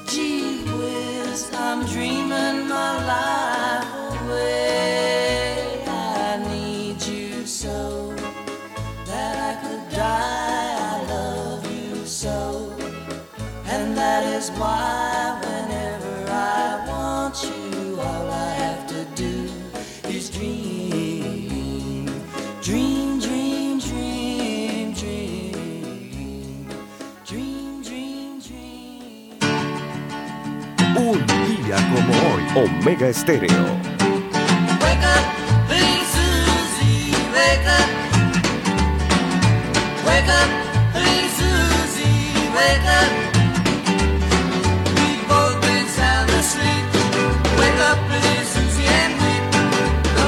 [0.06, 3.37] gee whiz, I'm dreaming my life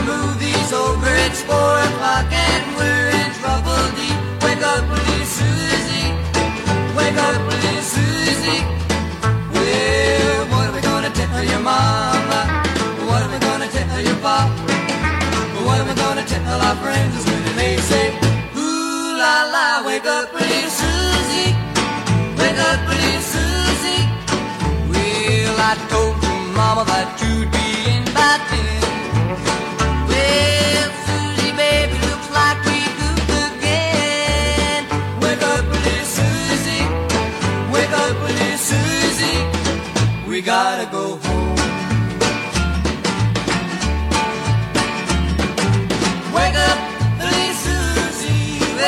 [0.07, 3.10] movie's over, it's four o'clock, and we're
[16.51, 18.07] tell our friends when they say,
[18.57, 21.51] Ooh la la, wake up, little Susie,
[22.41, 24.03] wake up, little Susie.
[24.91, 28.83] Well, I told your mama that you'd be in by ten.
[30.11, 34.83] Well, Susie, baby, looks like we goofed again.
[35.23, 35.65] Wake up,
[36.17, 36.85] Susie,
[37.75, 38.17] wake up,
[38.69, 39.41] Susie.
[40.29, 41.30] We gotta go home.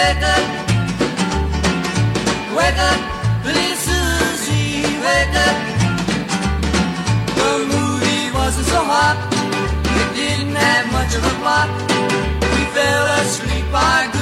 [0.03, 0.45] Wake up,
[2.57, 3.01] wake up,
[3.47, 5.57] little Susie, wake up.
[7.39, 9.19] The movie wasn't so hot,
[10.01, 11.69] it didn't have much of a plot.
[12.55, 14.22] We fell asleep, our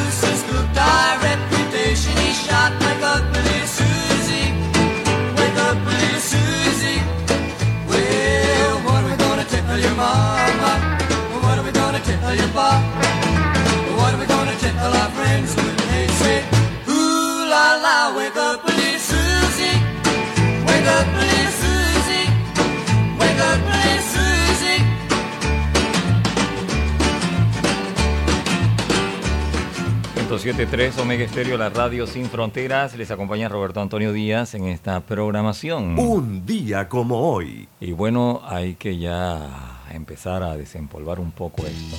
[30.41, 32.97] 107.3 Omega Estéreo, la radio sin fronteras.
[32.97, 35.99] Les acompaña Roberto Antonio Díaz en esta programación.
[35.99, 37.69] Un día como hoy.
[37.79, 41.97] Y bueno, hay que ya empezar a desempolvar un poco esto.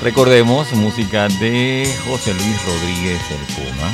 [0.04, 3.90] Recordemos música de José Luis Rodríguez el Puma.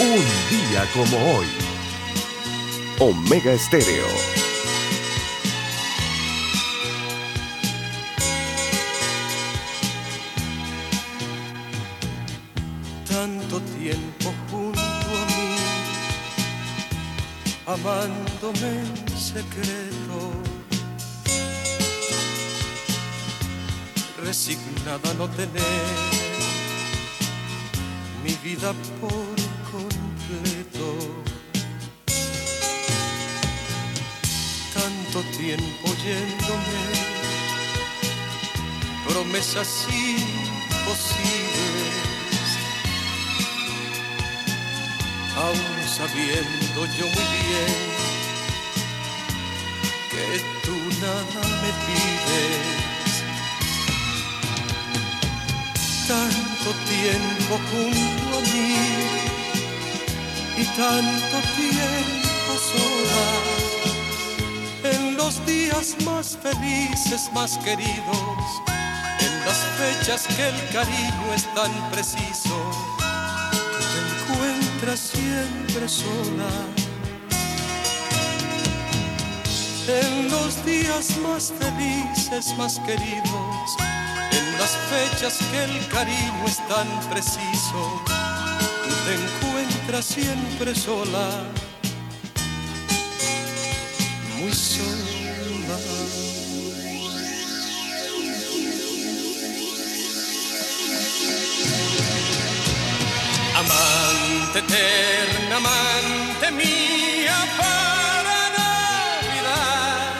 [0.00, 1.46] Un día como hoy.
[2.98, 4.43] Omega Estéreo.
[17.84, 20.32] Amándome en secreto,
[24.22, 25.52] resignada no tener
[28.24, 29.36] mi vida por
[29.70, 30.88] completo.
[34.72, 36.84] Tanto tiempo yéndome,
[39.06, 39.86] promesas
[40.70, 41.83] imposibles
[45.96, 47.72] sabiendo yo muy bien
[50.10, 50.26] que
[50.64, 53.12] tú nada me pides.
[56.08, 58.74] Tanto tiempo junto a mí
[60.56, 63.26] y tanto tiempo sola.
[64.94, 68.44] En los días más felices, más queridos,
[69.20, 72.93] en las fechas que el cariño es tan preciso
[74.74, 76.50] encuentras siempre sola.
[79.86, 83.76] En los días más felices, más queridos,
[84.32, 88.02] en las fechas que el cariño es tan preciso,
[89.04, 91.28] te encuentras siempre sola,
[94.38, 96.03] muy sola.
[104.56, 110.14] Eterna, amante mía para Navidad.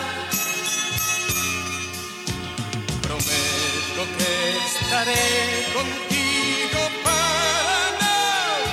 [3.01, 4.33] Prometo que
[4.67, 7.75] estaré contigo para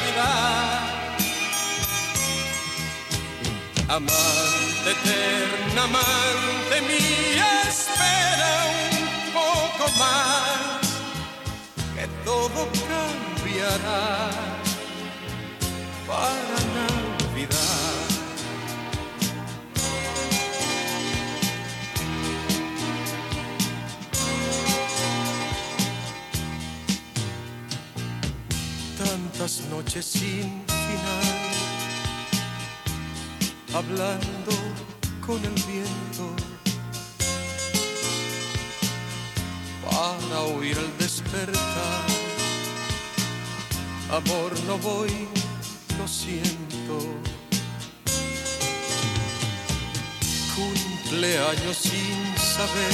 [0.08, 0.80] Navidad.
[3.88, 8.52] Amante eterna, amante mía, espera
[8.82, 10.82] un poco más
[11.96, 14.61] que todo cambiará
[16.12, 18.02] para Navidad.
[28.98, 31.30] Tantas noches sin final,
[33.74, 34.54] hablando
[35.26, 36.26] con el viento
[39.86, 42.06] para oír el despertar.
[44.12, 45.12] Amor, no voy,
[46.02, 46.98] lo siento.
[50.56, 52.94] Cumpleaños sin saber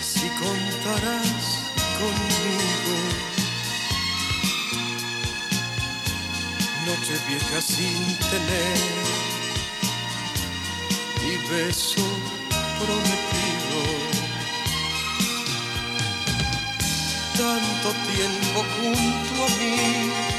[0.00, 1.46] si contarás
[2.00, 2.96] conmigo.
[6.86, 8.78] Noche vieja sin tener
[11.28, 12.06] y beso
[12.78, 13.50] prometido.
[17.36, 20.29] tanto tiempo junto a mí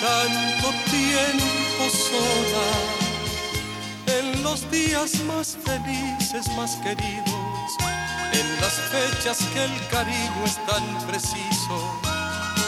[0.00, 2.68] tanto tiempo sola.
[4.06, 7.68] En los días más felices, más queridos,
[8.32, 12.00] en las fechas que el cariño es tan preciso,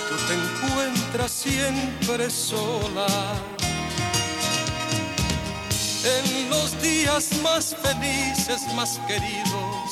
[0.08, 3.06] tú te encuentras siempre sola.
[6.04, 9.88] En los días más felices, más queridos,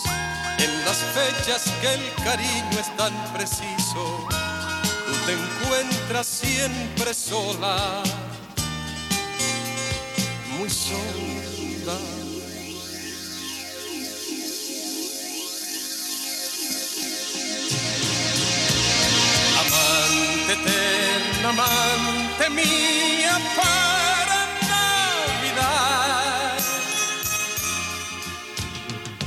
[0.59, 4.27] en las fechas que el cariño es tan preciso,
[5.27, 8.03] te encuentras siempre sola,
[10.57, 11.99] muy sola.
[19.63, 24.39] Amante eterna, amante mía para
[25.43, 26.59] Navidad.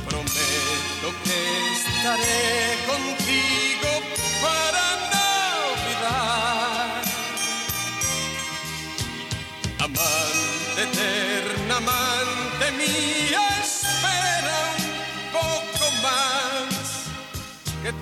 [0.08, 1.38] Prometo que
[1.74, 2.69] estaré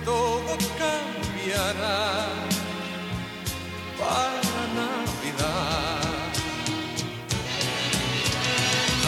[0.09, 2.01] todo cambiará
[4.01, 6.33] para Navidad.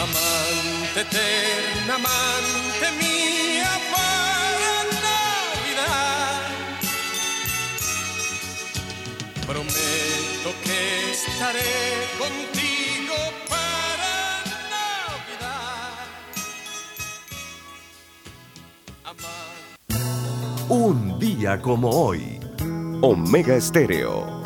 [0.05, 4.73] Amante eterna, amante mía, para
[5.07, 6.41] Navidad.
[9.47, 10.79] Prometo que
[11.17, 11.73] estaré
[21.61, 22.39] como hoy.
[23.01, 24.40] Omega Estéreo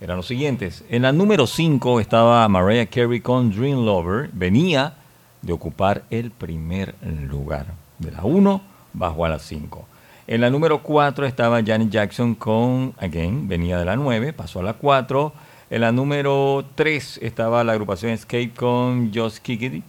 [0.00, 0.82] eran los siguientes.
[0.88, 4.30] En la número 5 estaba Mariah Carey con Dream Lover.
[4.32, 4.94] Venía
[5.42, 7.66] de ocupar el primer lugar.
[8.00, 8.60] De la 1
[8.94, 9.93] bajó a la 5.
[10.26, 13.46] En la número 4 estaba Janet Jackson con Again.
[13.46, 15.32] Venía de la 9, pasó a la 4.
[15.68, 19.82] En la número 3 estaba la agrupación Escape con Just Kick.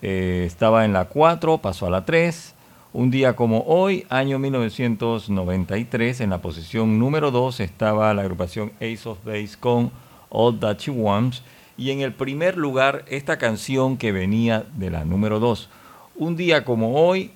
[0.00, 2.54] Eh, estaba en la 4, pasó a la 3.
[2.92, 9.08] Un día como hoy, año 1993, en la posición número 2 estaba la agrupación Ace
[9.08, 9.90] of Base con
[10.30, 11.42] All That She Wants.
[11.76, 15.68] Y en el primer lugar, esta canción que venía de la número 2.
[16.14, 17.32] Un día como hoy,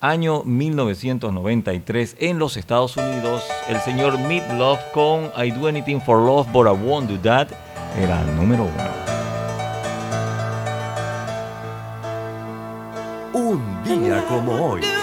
[0.00, 6.18] año 1993, en los Estados Unidos, el señor Meat Love con I Do Anything for
[6.18, 7.48] Love, But I Won't Do That,
[8.00, 8.64] era el número
[13.34, 13.48] 1.
[13.50, 14.97] Un día como hoy.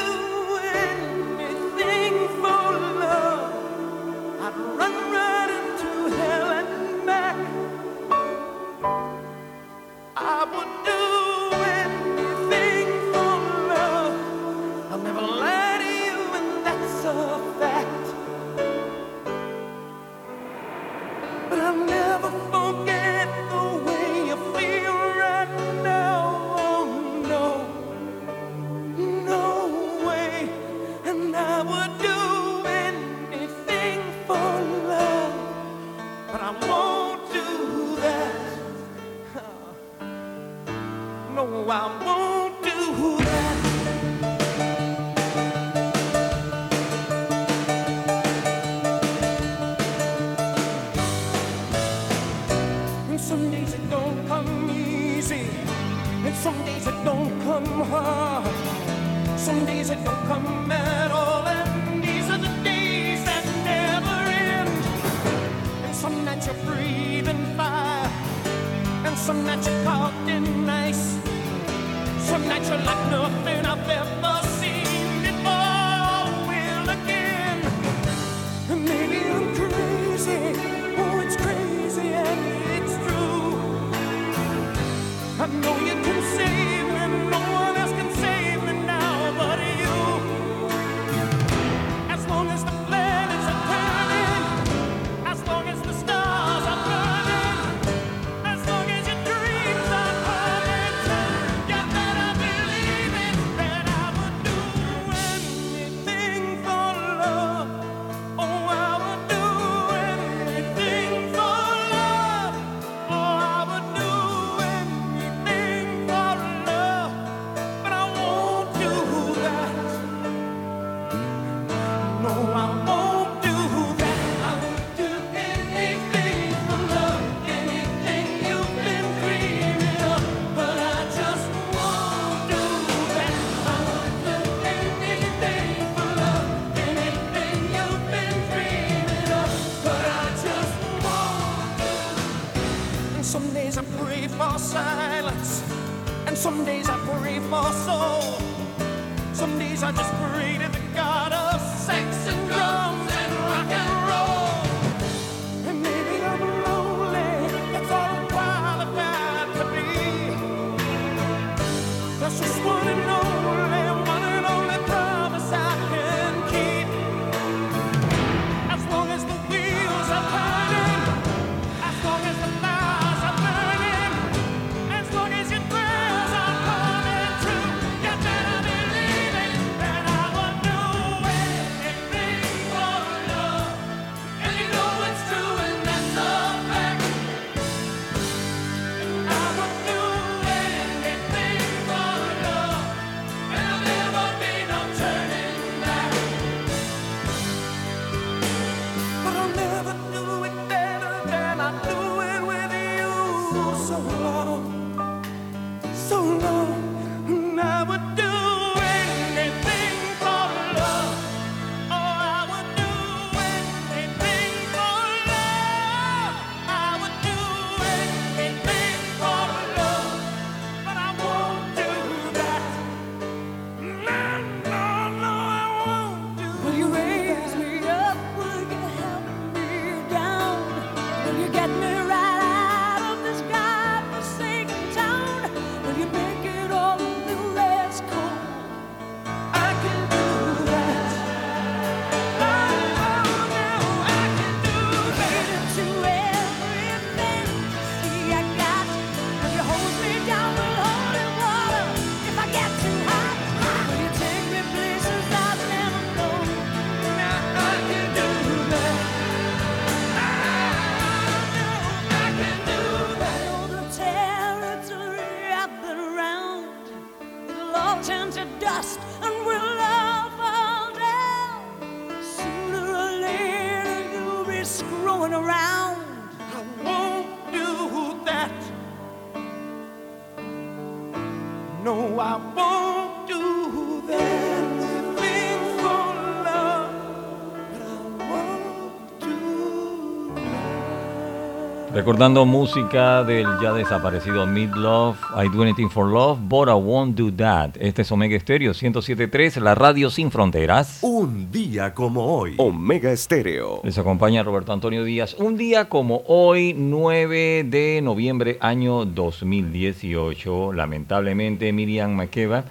[292.06, 297.18] Recordando música del ya desaparecido Mid Love, I Do Anything for Love, But I Won't
[297.18, 297.78] Do That.
[297.80, 301.00] Este es Omega Estéreo 1073, la radio sin fronteras.
[301.02, 302.54] Un día como hoy.
[302.60, 303.82] Omega Estéreo.
[303.84, 305.34] Les acompaña Roberto Antonio Díaz.
[305.40, 310.74] Un día como hoy, 9 de noviembre, año 2018.
[310.74, 312.66] Lamentablemente, Miriam Makeba,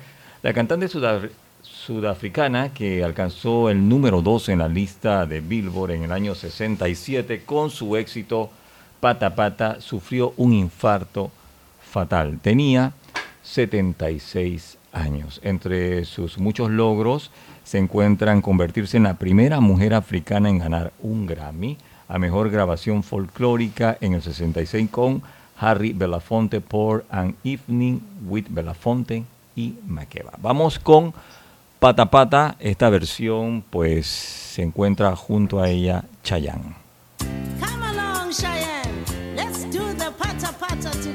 [0.45, 1.25] la cantante sudaf
[1.61, 7.43] sudafricana que alcanzó el número 2 en la lista de Billboard en el año 67
[7.45, 8.51] con su éxito.
[9.05, 11.31] Pata Pata sufrió un infarto
[11.93, 12.39] fatal.
[12.41, 12.95] Tenía
[13.43, 15.43] 76 años.
[15.45, 17.31] Entre sus muchos logros
[17.65, 21.77] se encuentran convertirse en la primera mujer africana en ganar un Grammy
[22.09, 25.23] a Mejor Grabación Folclórica en el 66 con
[25.59, 29.25] Harry Belafonte por An Evening with Belafonte
[29.55, 30.33] y Makeba.
[30.41, 31.13] Vamos con
[31.79, 36.85] Pata Pata, esta versión pues se encuentra junto a ella Chayanne.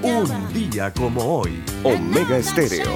[0.02, 2.90] Un día como hoy, Omega Estéreo.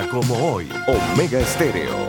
[0.00, 0.68] Como hoy.
[0.86, 2.01] Omega Estéreo.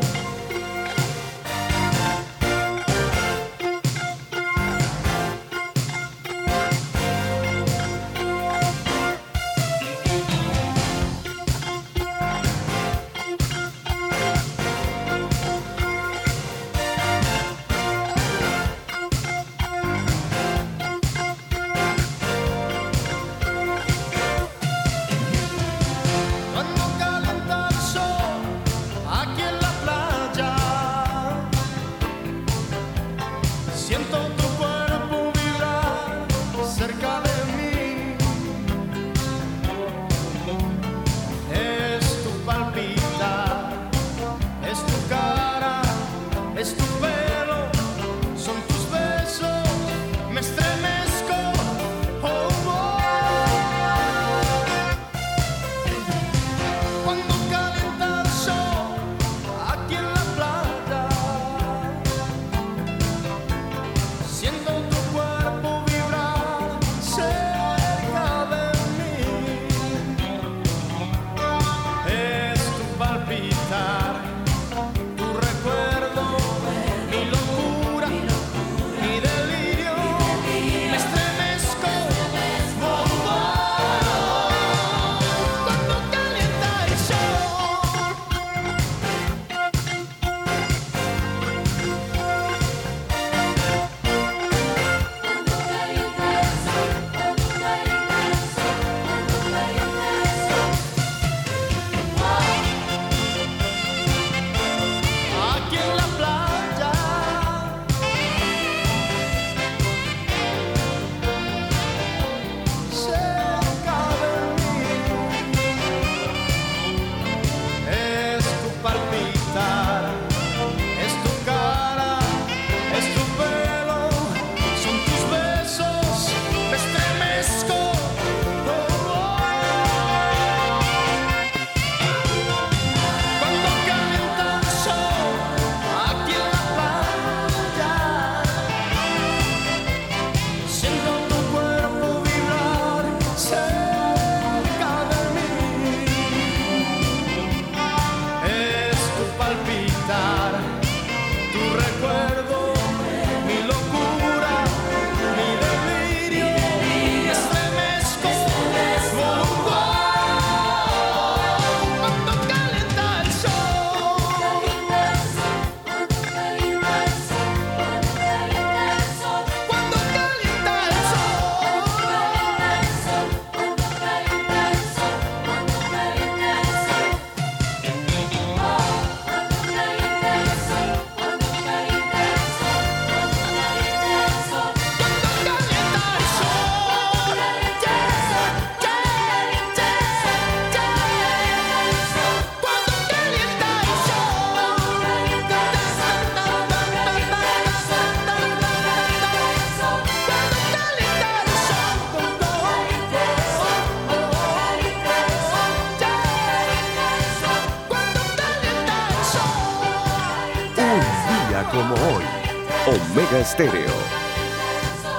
[36.86, 37.33] Cerca de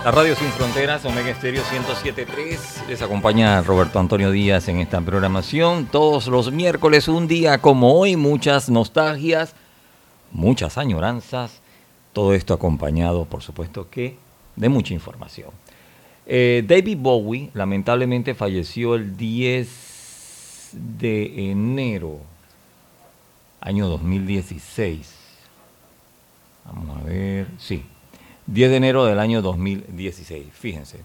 [0.05, 2.89] La Radio Sin Fronteras, Omega Estéreo 107.3.
[2.89, 5.87] Les acompaña Roberto Antonio Díaz en esta programación.
[5.87, 9.55] Todos los miércoles, un día como hoy, muchas nostalgias,
[10.31, 11.63] muchas añoranzas.
[12.13, 14.19] Todo esto acompañado, por supuesto, que
[14.57, 15.49] de mucha información.
[16.27, 22.19] Eh, David Bowie lamentablemente falleció el 10 de enero,
[23.59, 25.15] año 2016.
[26.67, 27.87] Vamos a ver, sí,
[28.47, 30.47] 10 de enero del año 2016.
[30.53, 31.01] Fíjense,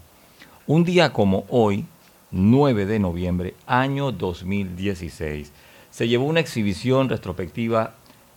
[0.66, 1.86] un día como hoy,
[2.30, 5.50] 9 de noviembre, año 2016,
[5.90, 7.94] se llevó una exhibición retrospectiva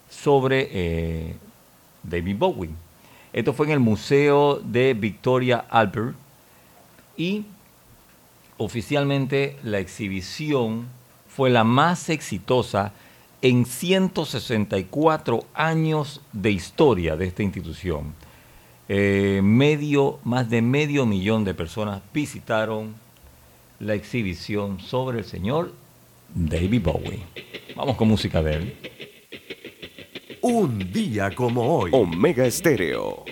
[0.10, 1.36] sobre eh,
[2.02, 2.70] David Bowie.
[3.34, 6.16] Esto fue en el Museo de Victoria Albert
[7.18, 7.46] y
[8.58, 10.88] oficialmente la exhibición
[11.28, 12.94] fue la más exitosa
[13.42, 18.14] en 164 años de historia de esta institución.
[18.90, 22.96] Eh, medio, más de medio millón de personas visitaron
[23.80, 25.74] la exhibición sobre el señor
[26.34, 27.24] David Bowie.
[27.76, 28.76] Vamos con música de él.
[30.42, 31.92] Un día como hoy.
[31.94, 33.24] Omega Estéreo.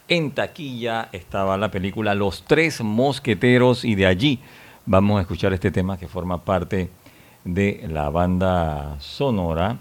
[0.09, 4.39] En taquilla estaba la película Los Tres Mosqueteros y de allí
[4.87, 6.89] vamos a escuchar este tema que forma parte
[7.45, 9.77] de la banda sonora.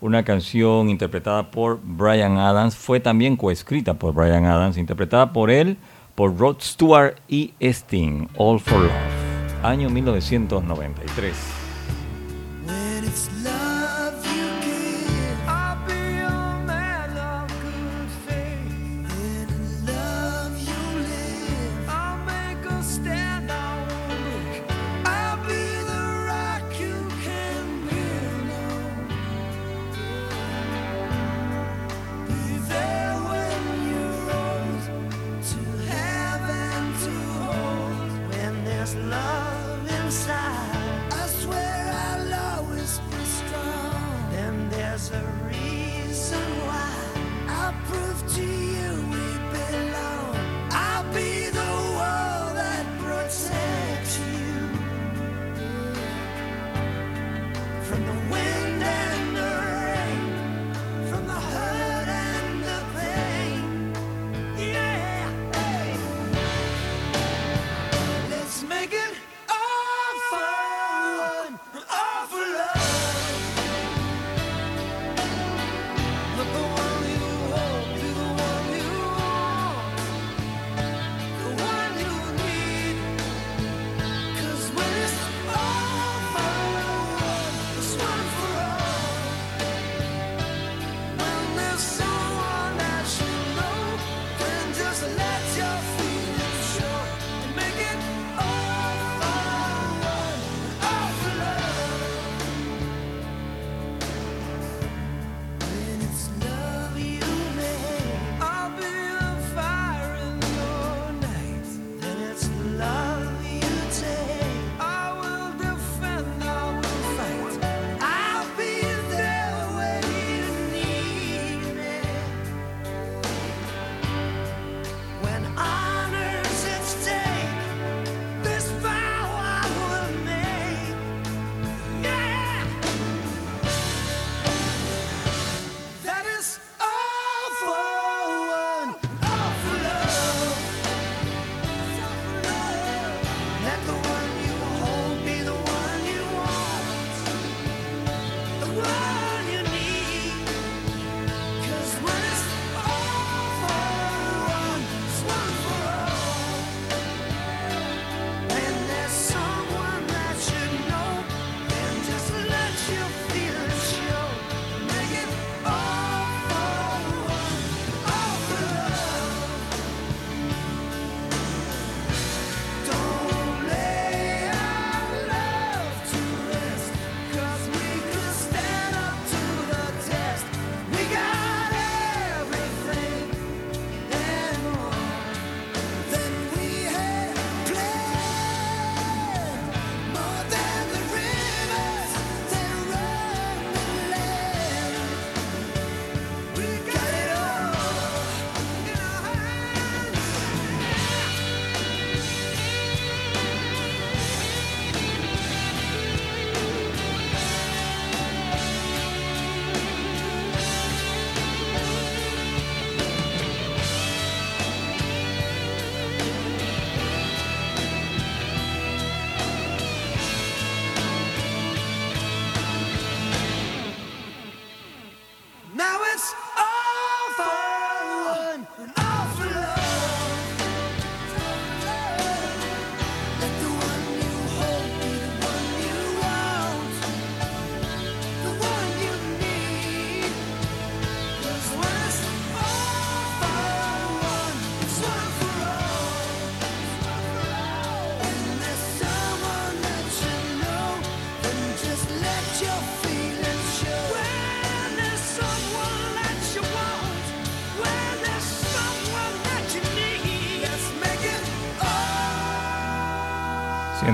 [0.00, 5.78] Una canción interpretada por Brian Adams, fue también coescrita por Brian Adams, interpretada por él,
[6.14, 9.21] por Rod Stewart y Sting, All for Love
[9.62, 11.61] año 1993.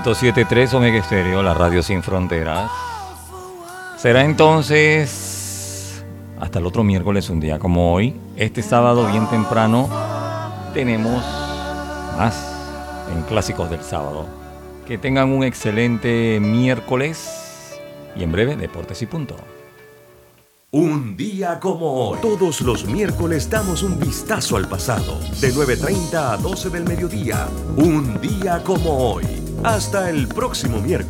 [0.09, 2.71] 107.3 Omega Estéreo, la radio sin fronteras.
[3.99, 6.03] Será entonces
[6.41, 8.17] hasta el otro miércoles, un día como hoy.
[8.35, 9.87] Este sábado, bien temprano,
[10.73, 11.23] tenemos
[12.17, 12.43] más
[13.15, 14.25] en Clásicos del Sábado.
[14.87, 17.79] Que tengan un excelente miércoles
[18.17, 19.37] y en breve, Deportes y Punto.
[20.71, 22.19] Un día como hoy.
[22.23, 25.19] Todos los miércoles damos un vistazo al pasado.
[25.41, 27.47] De 9.30 a 12 del mediodía.
[27.77, 29.38] Un día como hoy.
[29.65, 30.99] Hasta el próximo miércoles.